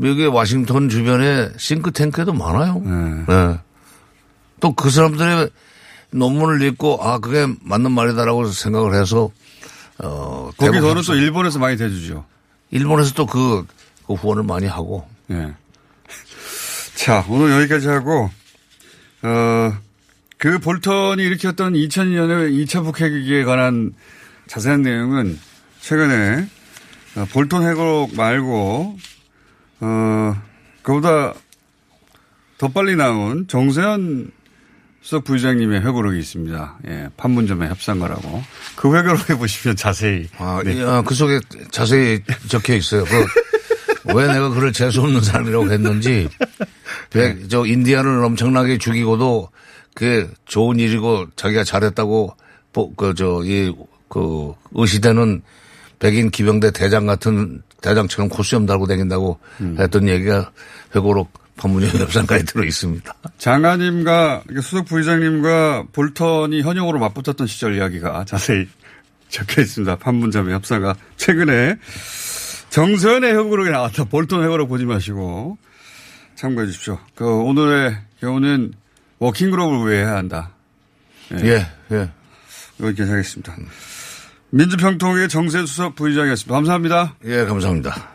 [0.00, 2.80] 미국의 와싱턴 주변에 싱크탱크에도 많아요.
[3.28, 3.58] 네.
[4.60, 5.50] 또그 사람들의
[6.12, 9.30] 논문을 읽고 아 그게 맞는 말이다라고 생각을 해서
[9.98, 12.24] 어 거기 대북 더는 협상- 또 일본에서 많이 대주죠.
[12.70, 13.66] 일본에서 또그
[14.06, 15.06] 후원을 많이 하고.
[15.30, 15.52] 예.
[16.96, 18.30] 자, 오늘 여기까지 하고,
[19.22, 19.72] 어,
[20.38, 23.92] 그 볼턴이 일으켰던 2002년의 2차 북핵에 관한
[24.48, 25.38] 자세한 내용은
[25.80, 26.46] 최근에
[27.16, 28.98] 어, 볼턴 회고록 말고,
[29.80, 30.42] 어,
[30.82, 31.34] 그보다
[32.58, 34.30] 더 빨리 나온 정세현
[35.02, 36.78] 수석 부의장님의 회고록이 있습니다.
[36.88, 38.42] 예, 판문점의 협상가라고.
[38.76, 40.28] 그 회고록에 보시면 자세히.
[40.36, 40.74] 아, 네.
[40.74, 43.04] 이, 아, 그 속에 자세히 적혀 있어요.
[43.04, 46.28] 그, 왜 내가 그를 재수없는 사람이라고 했는지,
[47.08, 49.48] 백- 저 인디안을 엄청나게 죽이고도
[49.94, 52.36] 그게 좋은 일이고 자기가 잘했다고,
[52.74, 53.74] 보- 그, 저, 이,
[54.10, 55.40] 그, 의시되는
[55.98, 59.76] 백인 기병대 대장 같은 대장처럼 코수염 달고 다닌다고 음.
[59.78, 60.50] 했던 얘기가
[60.94, 63.14] 회고록 판문점 협상까지 들어 있습니다.
[63.38, 68.66] 장관님과 수석 부의장님과 볼턴이 현역으로 맞붙었던 시절 이야기가 자세히
[69.28, 69.96] 적혀 있습니다.
[69.96, 71.76] 판문점의 협상가 최근에
[72.70, 74.04] 정선의 협으로 나왔다.
[74.04, 75.58] 볼턴 회고로 보지 마시고
[76.36, 76.98] 참고해 주십시오.
[77.14, 78.72] 그 오늘의 경우는
[79.18, 80.52] 워킹그룹을 위해 해야 한다.
[81.32, 82.10] 예, 예.
[82.80, 83.54] 여기까지 하겠습니다.
[84.50, 86.54] 민주평통의 정세 수석 부의장이었습니다.
[86.54, 87.14] 감사합니다.
[87.24, 88.10] 예, 감사합니다.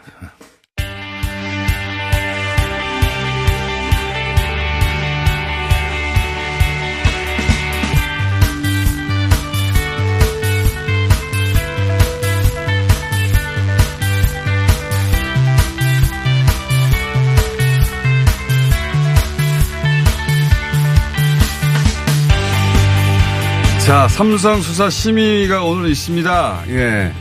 [23.85, 26.63] 자, 삼성 수사 심의가 오늘 있습니다.
[26.69, 27.13] 예.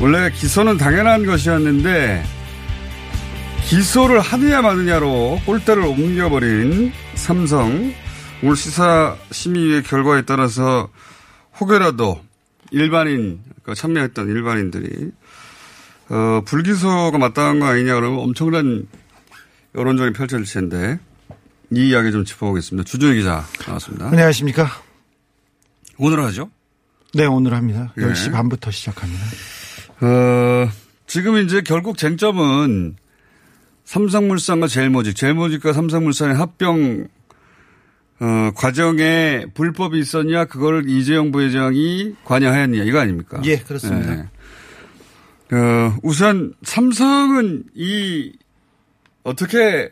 [0.00, 2.24] 원래 기소는 당연한 것이었는데,
[3.62, 7.94] 기소를 하느냐 마느냐로 꼴대를 옮겨버린 삼성.
[8.42, 10.88] 오늘 시사 심의의 결과에 따라서
[11.60, 12.20] 혹여라도
[12.72, 15.12] 일반인, 그 참여했던 일반인들이,
[16.08, 18.88] 어, 불기소가 마땅한 거 아니냐 그러면 엄청난
[19.76, 20.98] 여론전이 펼쳐질 텐데,
[21.70, 22.88] 이 이야기 좀 짚어보겠습니다.
[22.88, 24.08] 주준희 기자 나왔습니다.
[24.08, 24.87] 안녕하십니까.
[25.98, 26.50] 오늘 하죠?
[27.14, 27.92] 네, 오늘 합니다.
[27.98, 28.02] 예.
[28.02, 29.24] 10시 반부터 시작합니다.
[30.00, 30.70] 어,
[31.06, 32.96] 지금 이제 결국 쟁점은
[33.84, 37.08] 삼성물산과 제일모직, 제일모직과 삼성물산의 합병
[38.20, 43.40] 어, 과정에 불법이 있었냐, 그걸 이재용 부회장이 관여하였냐, 이거 아닙니까?
[43.44, 44.28] 예, 그렇습니다.
[45.52, 45.56] 예.
[45.56, 48.32] 어, 우선 삼성은 이
[49.22, 49.90] 어떻게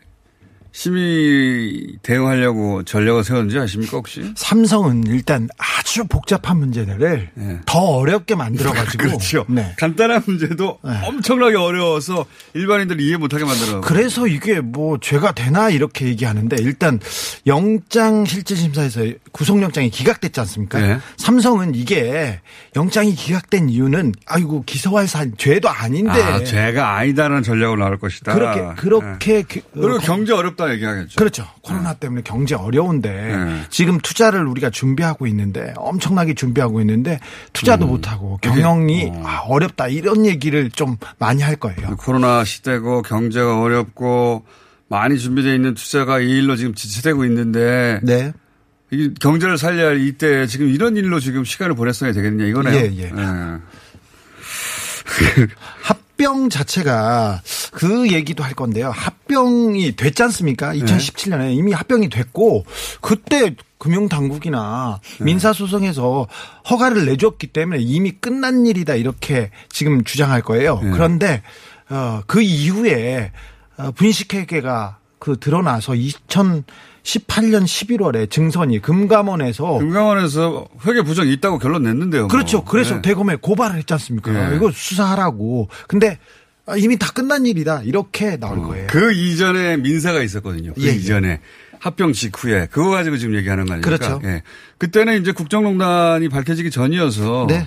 [0.81, 4.23] 심의 대응하려고 전략을 세웠는지 아십니까 혹시?
[4.37, 7.31] 삼성은 일단 아주 복잡한 문제들을
[7.65, 9.03] 더 어렵게 만들어가지고.
[9.09, 9.47] 그렇죠.
[9.49, 9.73] 네.
[9.79, 13.81] 간단한 문제도 엄청나게 어려워서 일반인들이 이해 못하게 만들어.
[13.81, 17.01] 그래서 이게 뭐 죄가 되나 이렇게 얘기하는데 일단
[17.47, 19.01] 영장 실질심사에서
[19.33, 20.79] 구속영장이 기각됐지 않습니까?
[20.79, 20.99] 네.
[21.17, 22.41] 삼성은 이게
[22.77, 28.35] 영장이 기각된 이유는 아이고 기소할 사 죄도 아닌데 아, 죄가 아니다라는 전략으로 나올 것이다.
[28.35, 31.17] 그렇게 그렇게 그- 그리고 어, 경제 어렵다 얘기하겠죠.
[31.17, 31.47] 그렇죠.
[31.63, 33.63] 코로나 때문에 경제 어려운데 네.
[33.71, 37.21] 지금 투자를 우리가 준비하고 있는데 엄청나게 준비하고 있는데
[37.53, 37.91] 투자도 음.
[37.91, 41.97] 못하고 경영이 아, 어렵다 이런 얘기를 좀 많이 할 거예요.
[41.97, 44.45] 코로나 시대고 경제가 어렵고
[44.89, 48.33] 많이 준비되어 있는 투자가 이 일로 지금 지체되고 있는데 네.
[48.91, 52.77] 이 경제를 살려야 할 이때 지금 이런 일로 지금 시간을 보냈어야 되겠냐 이거네요.
[52.77, 53.11] 예, 예.
[55.83, 57.43] 합 병 자체가
[57.73, 58.91] 그 얘기도 할 건데요.
[58.91, 60.75] 합병이 됐지 않습니까?
[60.75, 62.65] 2017년에 이미 합병이 됐고
[63.01, 66.27] 그때 금융당국이나 민사소송에서
[66.71, 70.81] 허가를 내줬기 때문에 이미 끝난 일이다 이렇게 지금 주장할 거예요.
[70.93, 71.43] 그런데
[71.91, 73.33] 어, 그 이후에
[73.77, 75.95] 어, 분식회계가 그 드러나서
[77.07, 82.23] 2018년 11월에 증선이 금감원에서 금감원에서 회계 부정이 있다고 결론 냈는데요.
[82.23, 82.29] 뭐.
[82.29, 82.65] 그렇죠.
[82.65, 83.03] 그래서 네.
[83.03, 84.33] 대검에 고발을 했지 않습니까?
[84.33, 84.57] 네.
[84.57, 85.69] 이거 수사하라고.
[85.87, 86.19] 근데
[86.67, 87.83] 아, 이미 다 끝난 일이다.
[87.85, 88.89] 이렇게 나올 거예요.
[88.91, 90.75] 그 이전에 민사가 있었거든요.
[90.75, 90.93] 그 예, 예.
[90.93, 91.41] 이전에
[91.79, 93.97] 합병 직후에 그거 가지고 지금 얘기하는 거 아닙니까?
[93.97, 94.21] 그렇죠.
[94.25, 94.43] 예.
[94.79, 97.65] 그때는 이제 국정농단이 밝혀지기 전이어서 네.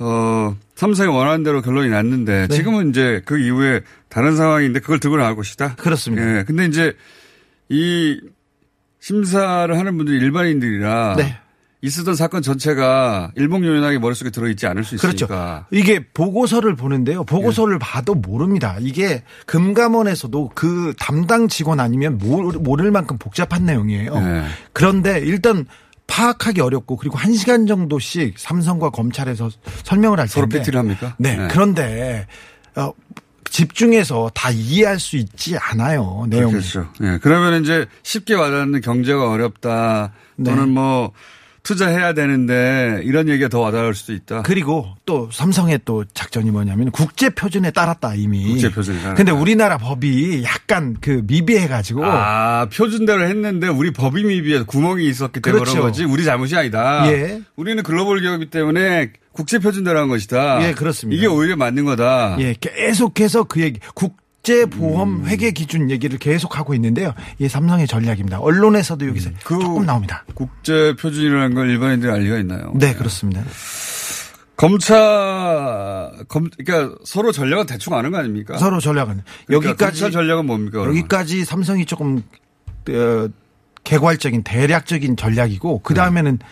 [0.00, 2.56] 어, 삼성이 원하는 대로 결론이 났는데 네.
[2.56, 5.76] 지금은 이제 그 이후에 다른 상황인데 그걸 들고 나올 것이다.
[5.76, 6.38] 그렇습니다.
[6.38, 6.44] 예.
[6.44, 6.94] 근데 이제
[7.68, 8.20] 이
[9.00, 11.36] 심사를 하는 분들이 일반인들이라 네.
[11.80, 15.26] 있었던 사건 전체가 일목요연하게 머릿속에 들어있지 않을 수 그렇죠.
[15.26, 15.66] 있으니까.
[15.70, 17.22] 이게 보고서를 보는데요.
[17.22, 18.76] 보고서를 봐도 모릅니다.
[18.80, 24.14] 이게 금감원에서도 그 담당 직원 아니면 모를, 모를 만큼 복잡한 내용이에요.
[24.18, 24.44] 네.
[24.72, 25.66] 그런데 일단
[26.08, 29.48] 파악하기 어렵고 그리고 한 시간 정도씩 삼성과 검찰에서
[29.84, 30.32] 설명을 할 텐데.
[30.32, 31.14] 서로 PT를 합니까?
[31.18, 31.36] 네.
[31.36, 31.48] 네.
[31.48, 32.26] 그런데
[32.74, 32.92] 어,
[33.50, 36.26] 집중해서 다 이해할 수 있지 않아요.
[36.28, 36.52] 내용.
[36.52, 36.88] 그렇죠.
[37.02, 37.18] 예.
[37.20, 40.50] 그러면 이제 쉽게 와닿는 경제가 어렵다 네.
[40.50, 41.12] 또는 뭐
[41.68, 44.40] 투자해야 되는데 이런 얘기가 더 와닿을 수도 있다.
[44.40, 48.46] 그리고 또 삼성의 또 작전이 뭐냐면 국제 표준에 따랐다 이미.
[48.46, 49.14] 국제 표준에 따랐다.
[49.16, 52.06] 근데 우리나라 법이 약간 그 미비해 가지고.
[52.06, 55.72] 아, 표준대로 했는데 우리 법이 미비해서 구멍이 있었기 때문에 그렇죠.
[55.78, 56.04] 그런 거지.
[56.04, 57.06] 우리 잘못이 아니다.
[57.12, 57.42] 예.
[57.56, 60.66] 우리는 글로벌 기업이기 때문에 국제 표준대로 한 것이다.
[60.66, 61.18] 예, 그렇습니다.
[61.18, 62.36] 이게 오히려 맞는 거다.
[62.40, 64.16] 예, 계속해서 그 얘기 국
[64.48, 64.70] 제 음.
[64.70, 67.12] 보험 회계 기준 얘기를 계속 하고 있는데요.
[67.38, 68.40] 이게 삼성의 전략입니다.
[68.40, 70.24] 언론에서도 여기서 그 조금 나옵니다.
[70.32, 72.72] 국제 표준이라는 걸 일반인들이 알 리가 있나요?
[72.74, 73.42] 네, 그렇습니다.
[74.56, 74.96] 검찰
[76.28, 78.56] 검 그러니까 서로 전략은 대충 아는 거 아닙니까?
[78.56, 80.82] 서로 전략은 그러니까 여기까지 전략은 뭡니까?
[80.82, 82.22] 여기까지 삼성이 조금
[82.88, 83.28] 어,
[83.84, 86.46] 개괄적인 대략적인 전략이고 그 다음에는 어,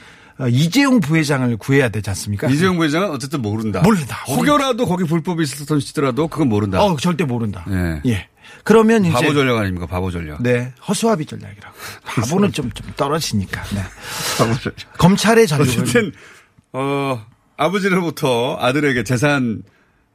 [0.50, 2.48] 이재용 부회장을 구해야 되지 않습니까?
[2.48, 3.80] 이재용 부회장은 어쨌든 모른다.
[3.82, 4.16] 모른다.
[4.28, 6.82] 혹여라도 거기 불법이 있었던 시더라도 그건 모른다.
[6.82, 7.64] 어, 절대 모른다.
[7.70, 8.02] 예.
[8.10, 8.28] 예.
[8.62, 9.86] 그러면 이제 바보 전략 아닙니까?
[9.86, 10.42] 바보 전략.
[10.42, 11.74] 네, 허수아비 전략이라고.
[12.04, 13.62] 바보는 좀, 좀 떨어지니까.
[13.74, 13.80] 네.
[14.38, 14.98] 바보 전략.
[14.98, 16.12] 검찰의 전략을 어쨌든
[16.72, 17.24] 어
[17.56, 19.62] 아버지로부터 아들에게 재산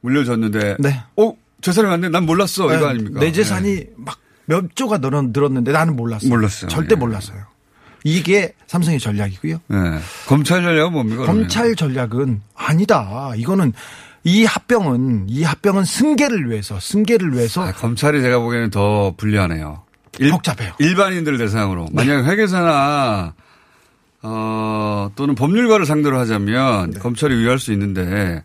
[0.02, 1.02] 물려줬는데 네.
[1.16, 3.20] 어 재산이 왔네 난 몰랐어 이거 네, 아닙니까?
[3.20, 3.86] 내 재산이
[4.46, 6.30] 막몇 조가 늘었, 늘었는데 나는 몰랐어요.
[6.30, 6.68] 몰랐어요.
[6.70, 6.96] 절대 예.
[6.96, 7.51] 몰랐어요.
[8.04, 9.60] 이게 삼성의 전략이고요.
[9.68, 9.76] 네.
[10.26, 11.22] 검찰 전략은 뭡니까?
[11.22, 11.42] 그러면?
[11.42, 13.32] 검찰 전략은 아니다.
[13.36, 13.72] 이거는
[14.24, 19.82] 이 합병은 이 합병은 승계를 위해서 승계를 위해서 아, 검찰이 제가 보기에는 더 불리하네요.
[20.18, 20.74] 일, 복잡해요.
[20.78, 23.34] 일반인들 대상으로 만약 회계사나
[24.22, 26.98] 어 또는 법률가를 상대로 하자면 네.
[27.00, 28.42] 검찰이 위할 수 있는데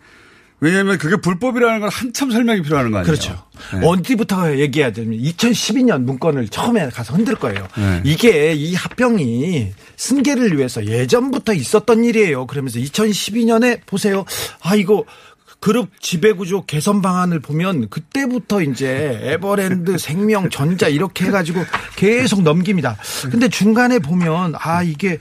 [0.60, 3.06] 왜냐하면 그게 불법이라는 건 한참 설명이 필요한 거 아니에요?
[3.06, 3.44] 그렇죠.
[3.74, 3.86] 네.
[3.86, 7.68] 어디부터 얘기해야 되면 2012년 문건을 처음에 가서 흔들 거예요.
[7.78, 8.02] 네.
[8.04, 12.48] 이게 이 합병이 승계를 위해서 예전부터 있었던 일이에요.
[12.48, 14.26] 그러면서 2012년에 보세요.
[14.62, 15.06] 아 이거
[15.60, 22.96] 그룹 지배구조 개선 방안을 보면 그때부터 이제 에버랜드, 생명, 전자 이렇게 해가지고 계속 넘깁니다.
[23.32, 25.18] 근데 중간에 보면 아 이게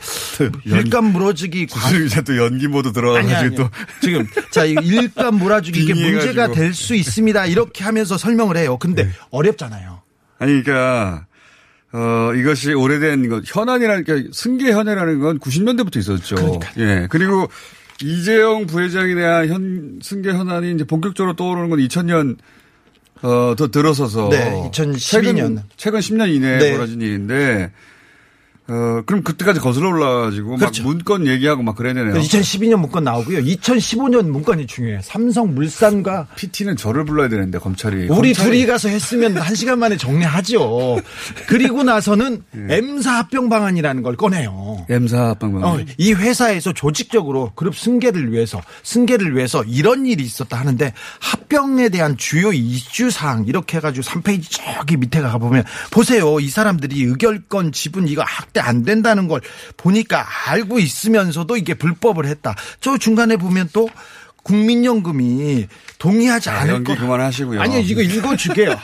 [0.65, 3.57] 일감 무너지기 관- 구슬 이제 또 연기 모드 들어가가지고.
[3.57, 3.71] 또
[4.03, 5.95] 지금 자 일감 몰아주기 이게.
[5.95, 7.47] 문제가 될 수 있습니다.
[7.47, 8.77] 이렇게 하면서 설명을 해요.
[8.79, 9.11] 근데 네.
[9.31, 10.03] 어렵잖아요.
[10.39, 11.25] 아니 그러니까
[11.93, 16.35] 어 이것이 오래된 것 현안이라는 게 승계 현안이라는 건 90년대부터 있었죠.
[16.35, 16.73] 그러니까요.
[16.79, 17.49] 예 그리고
[18.03, 22.37] 이재용 부회장에 대한 현 승계 현안이 이제 본격적으로 떠오르는 건 2000년
[23.23, 25.01] 어 더 들어서서 네, 2012년.
[25.01, 26.73] 최근, 최근 10년 이내에 네.
[26.73, 27.73] 벌어진 일인데
[28.69, 30.83] 어 그럼 그때까지 거슬러 올라가지고 그렇죠.
[30.83, 32.15] 막 문건 얘기하고 막 그래야 되네요.
[32.15, 33.39] 2012년 문건 나오고요.
[33.41, 35.01] 2015년 문건이 중요해요.
[35.03, 39.97] 삼성 물산과 PT는 저를 불러야 되는데 검찰이 우리 검찰이- 둘이 가서 했으면 한 시간 만에
[39.97, 40.99] 정리하죠.
[41.47, 42.77] 그리고 나서는 예.
[42.77, 44.87] M사 합병 방안이라는 걸 꺼내요.
[44.91, 50.93] M사 합병 어, 이 회사에서 조직적으로 그룹 승계를 위해서 승계를 위해서 이런 일이 있었다 하는데
[51.21, 56.49] 합병에 대한 주요 이슈 사항 이렇게 해 가지고 3페이지 저기 밑에 가 보면 보세요 이
[56.49, 58.23] 사람들이 의결권 지분 이거
[58.57, 59.41] 확대 안 된다는 걸
[59.77, 62.55] 보니까 알고 있으면서도 이게 불법을 했다.
[62.81, 63.89] 저 중간에 보면 또
[64.43, 65.67] 국민연금이
[65.99, 67.61] 동의하지 아, 않을 연기 거 그만하시고요.
[67.61, 68.79] 아니요 이거 읽어주게요.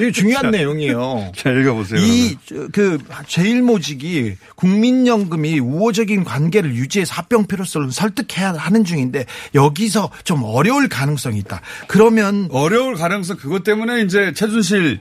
[0.00, 1.32] 이거 중요한 내용이에요.
[1.34, 2.00] 자 읽어보세요.
[2.00, 2.36] 이
[2.72, 11.38] 그 제일모직이 국민연금이 우호적인 관계를 유지해서 합병 필요성을 설득해야 하는 중인데 여기서 좀 어려울 가능성이
[11.40, 11.60] 있다.
[11.88, 15.00] 그러면 어려울 가능성 그것 때문에 이제 최준실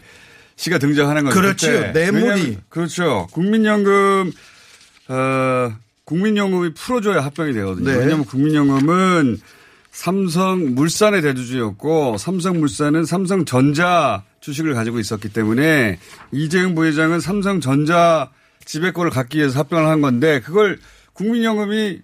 [0.56, 1.42] 씨가 등장하는 거죠.
[1.94, 2.24] 뇌물이.
[2.24, 3.28] 왜냐하면 그렇죠.
[3.32, 4.32] 국민연금
[5.10, 5.74] 어
[6.06, 7.90] 국민연금이 풀어줘야 합병이 되거든요.
[7.90, 7.98] 네.
[7.98, 9.40] 왜냐하면 국민연금은
[9.92, 16.00] 삼성 물산의 대주주였고 삼성물산은 삼성전자 주식을 가지고 있었기 때문에
[16.32, 18.30] 이재용 부회장은 삼성전자
[18.66, 20.80] 지배권을 갖기 위해서 합병을 한 건데 그걸
[21.14, 22.00] 국민연금이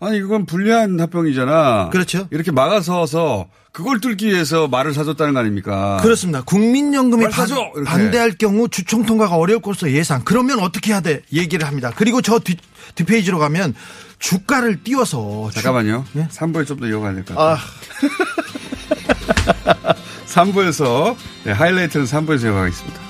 [0.00, 1.90] 아니 이건 불리한 합병이잖아.
[1.90, 2.28] 그렇죠.
[2.30, 5.98] 이렇게 막아서서 그걸 뚫기 위해서 말을 사줬다는 거 아닙니까?
[6.02, 6.42] 그렇습니다.
[6.42, 7.48] 국민연금이 반.
[7.86, 10.20] 반대할 경우 주총 통과가 어려울 것으로 예상.
[10.24, 11.22] 그러면 어떻게 해야 돼?
[11.32, 11.90] 얘기를 합니다.
[11.96, 12.58] 그리고 저 뒤,
[12.96, 13.74] 뒷페이지로 가면
[14.18, 16.04] 주가를 띄워서 주- 잠깐만요.
[16.16, 16.28] 예?
[16.28, 17.56] 3부에 좀 더 이어가야 될 것 같아요.
[17.56, 17.58] 아,
[20.26, 23.00] 3부에서 네, 하이라이트는 3부에서 이어가겠습니다.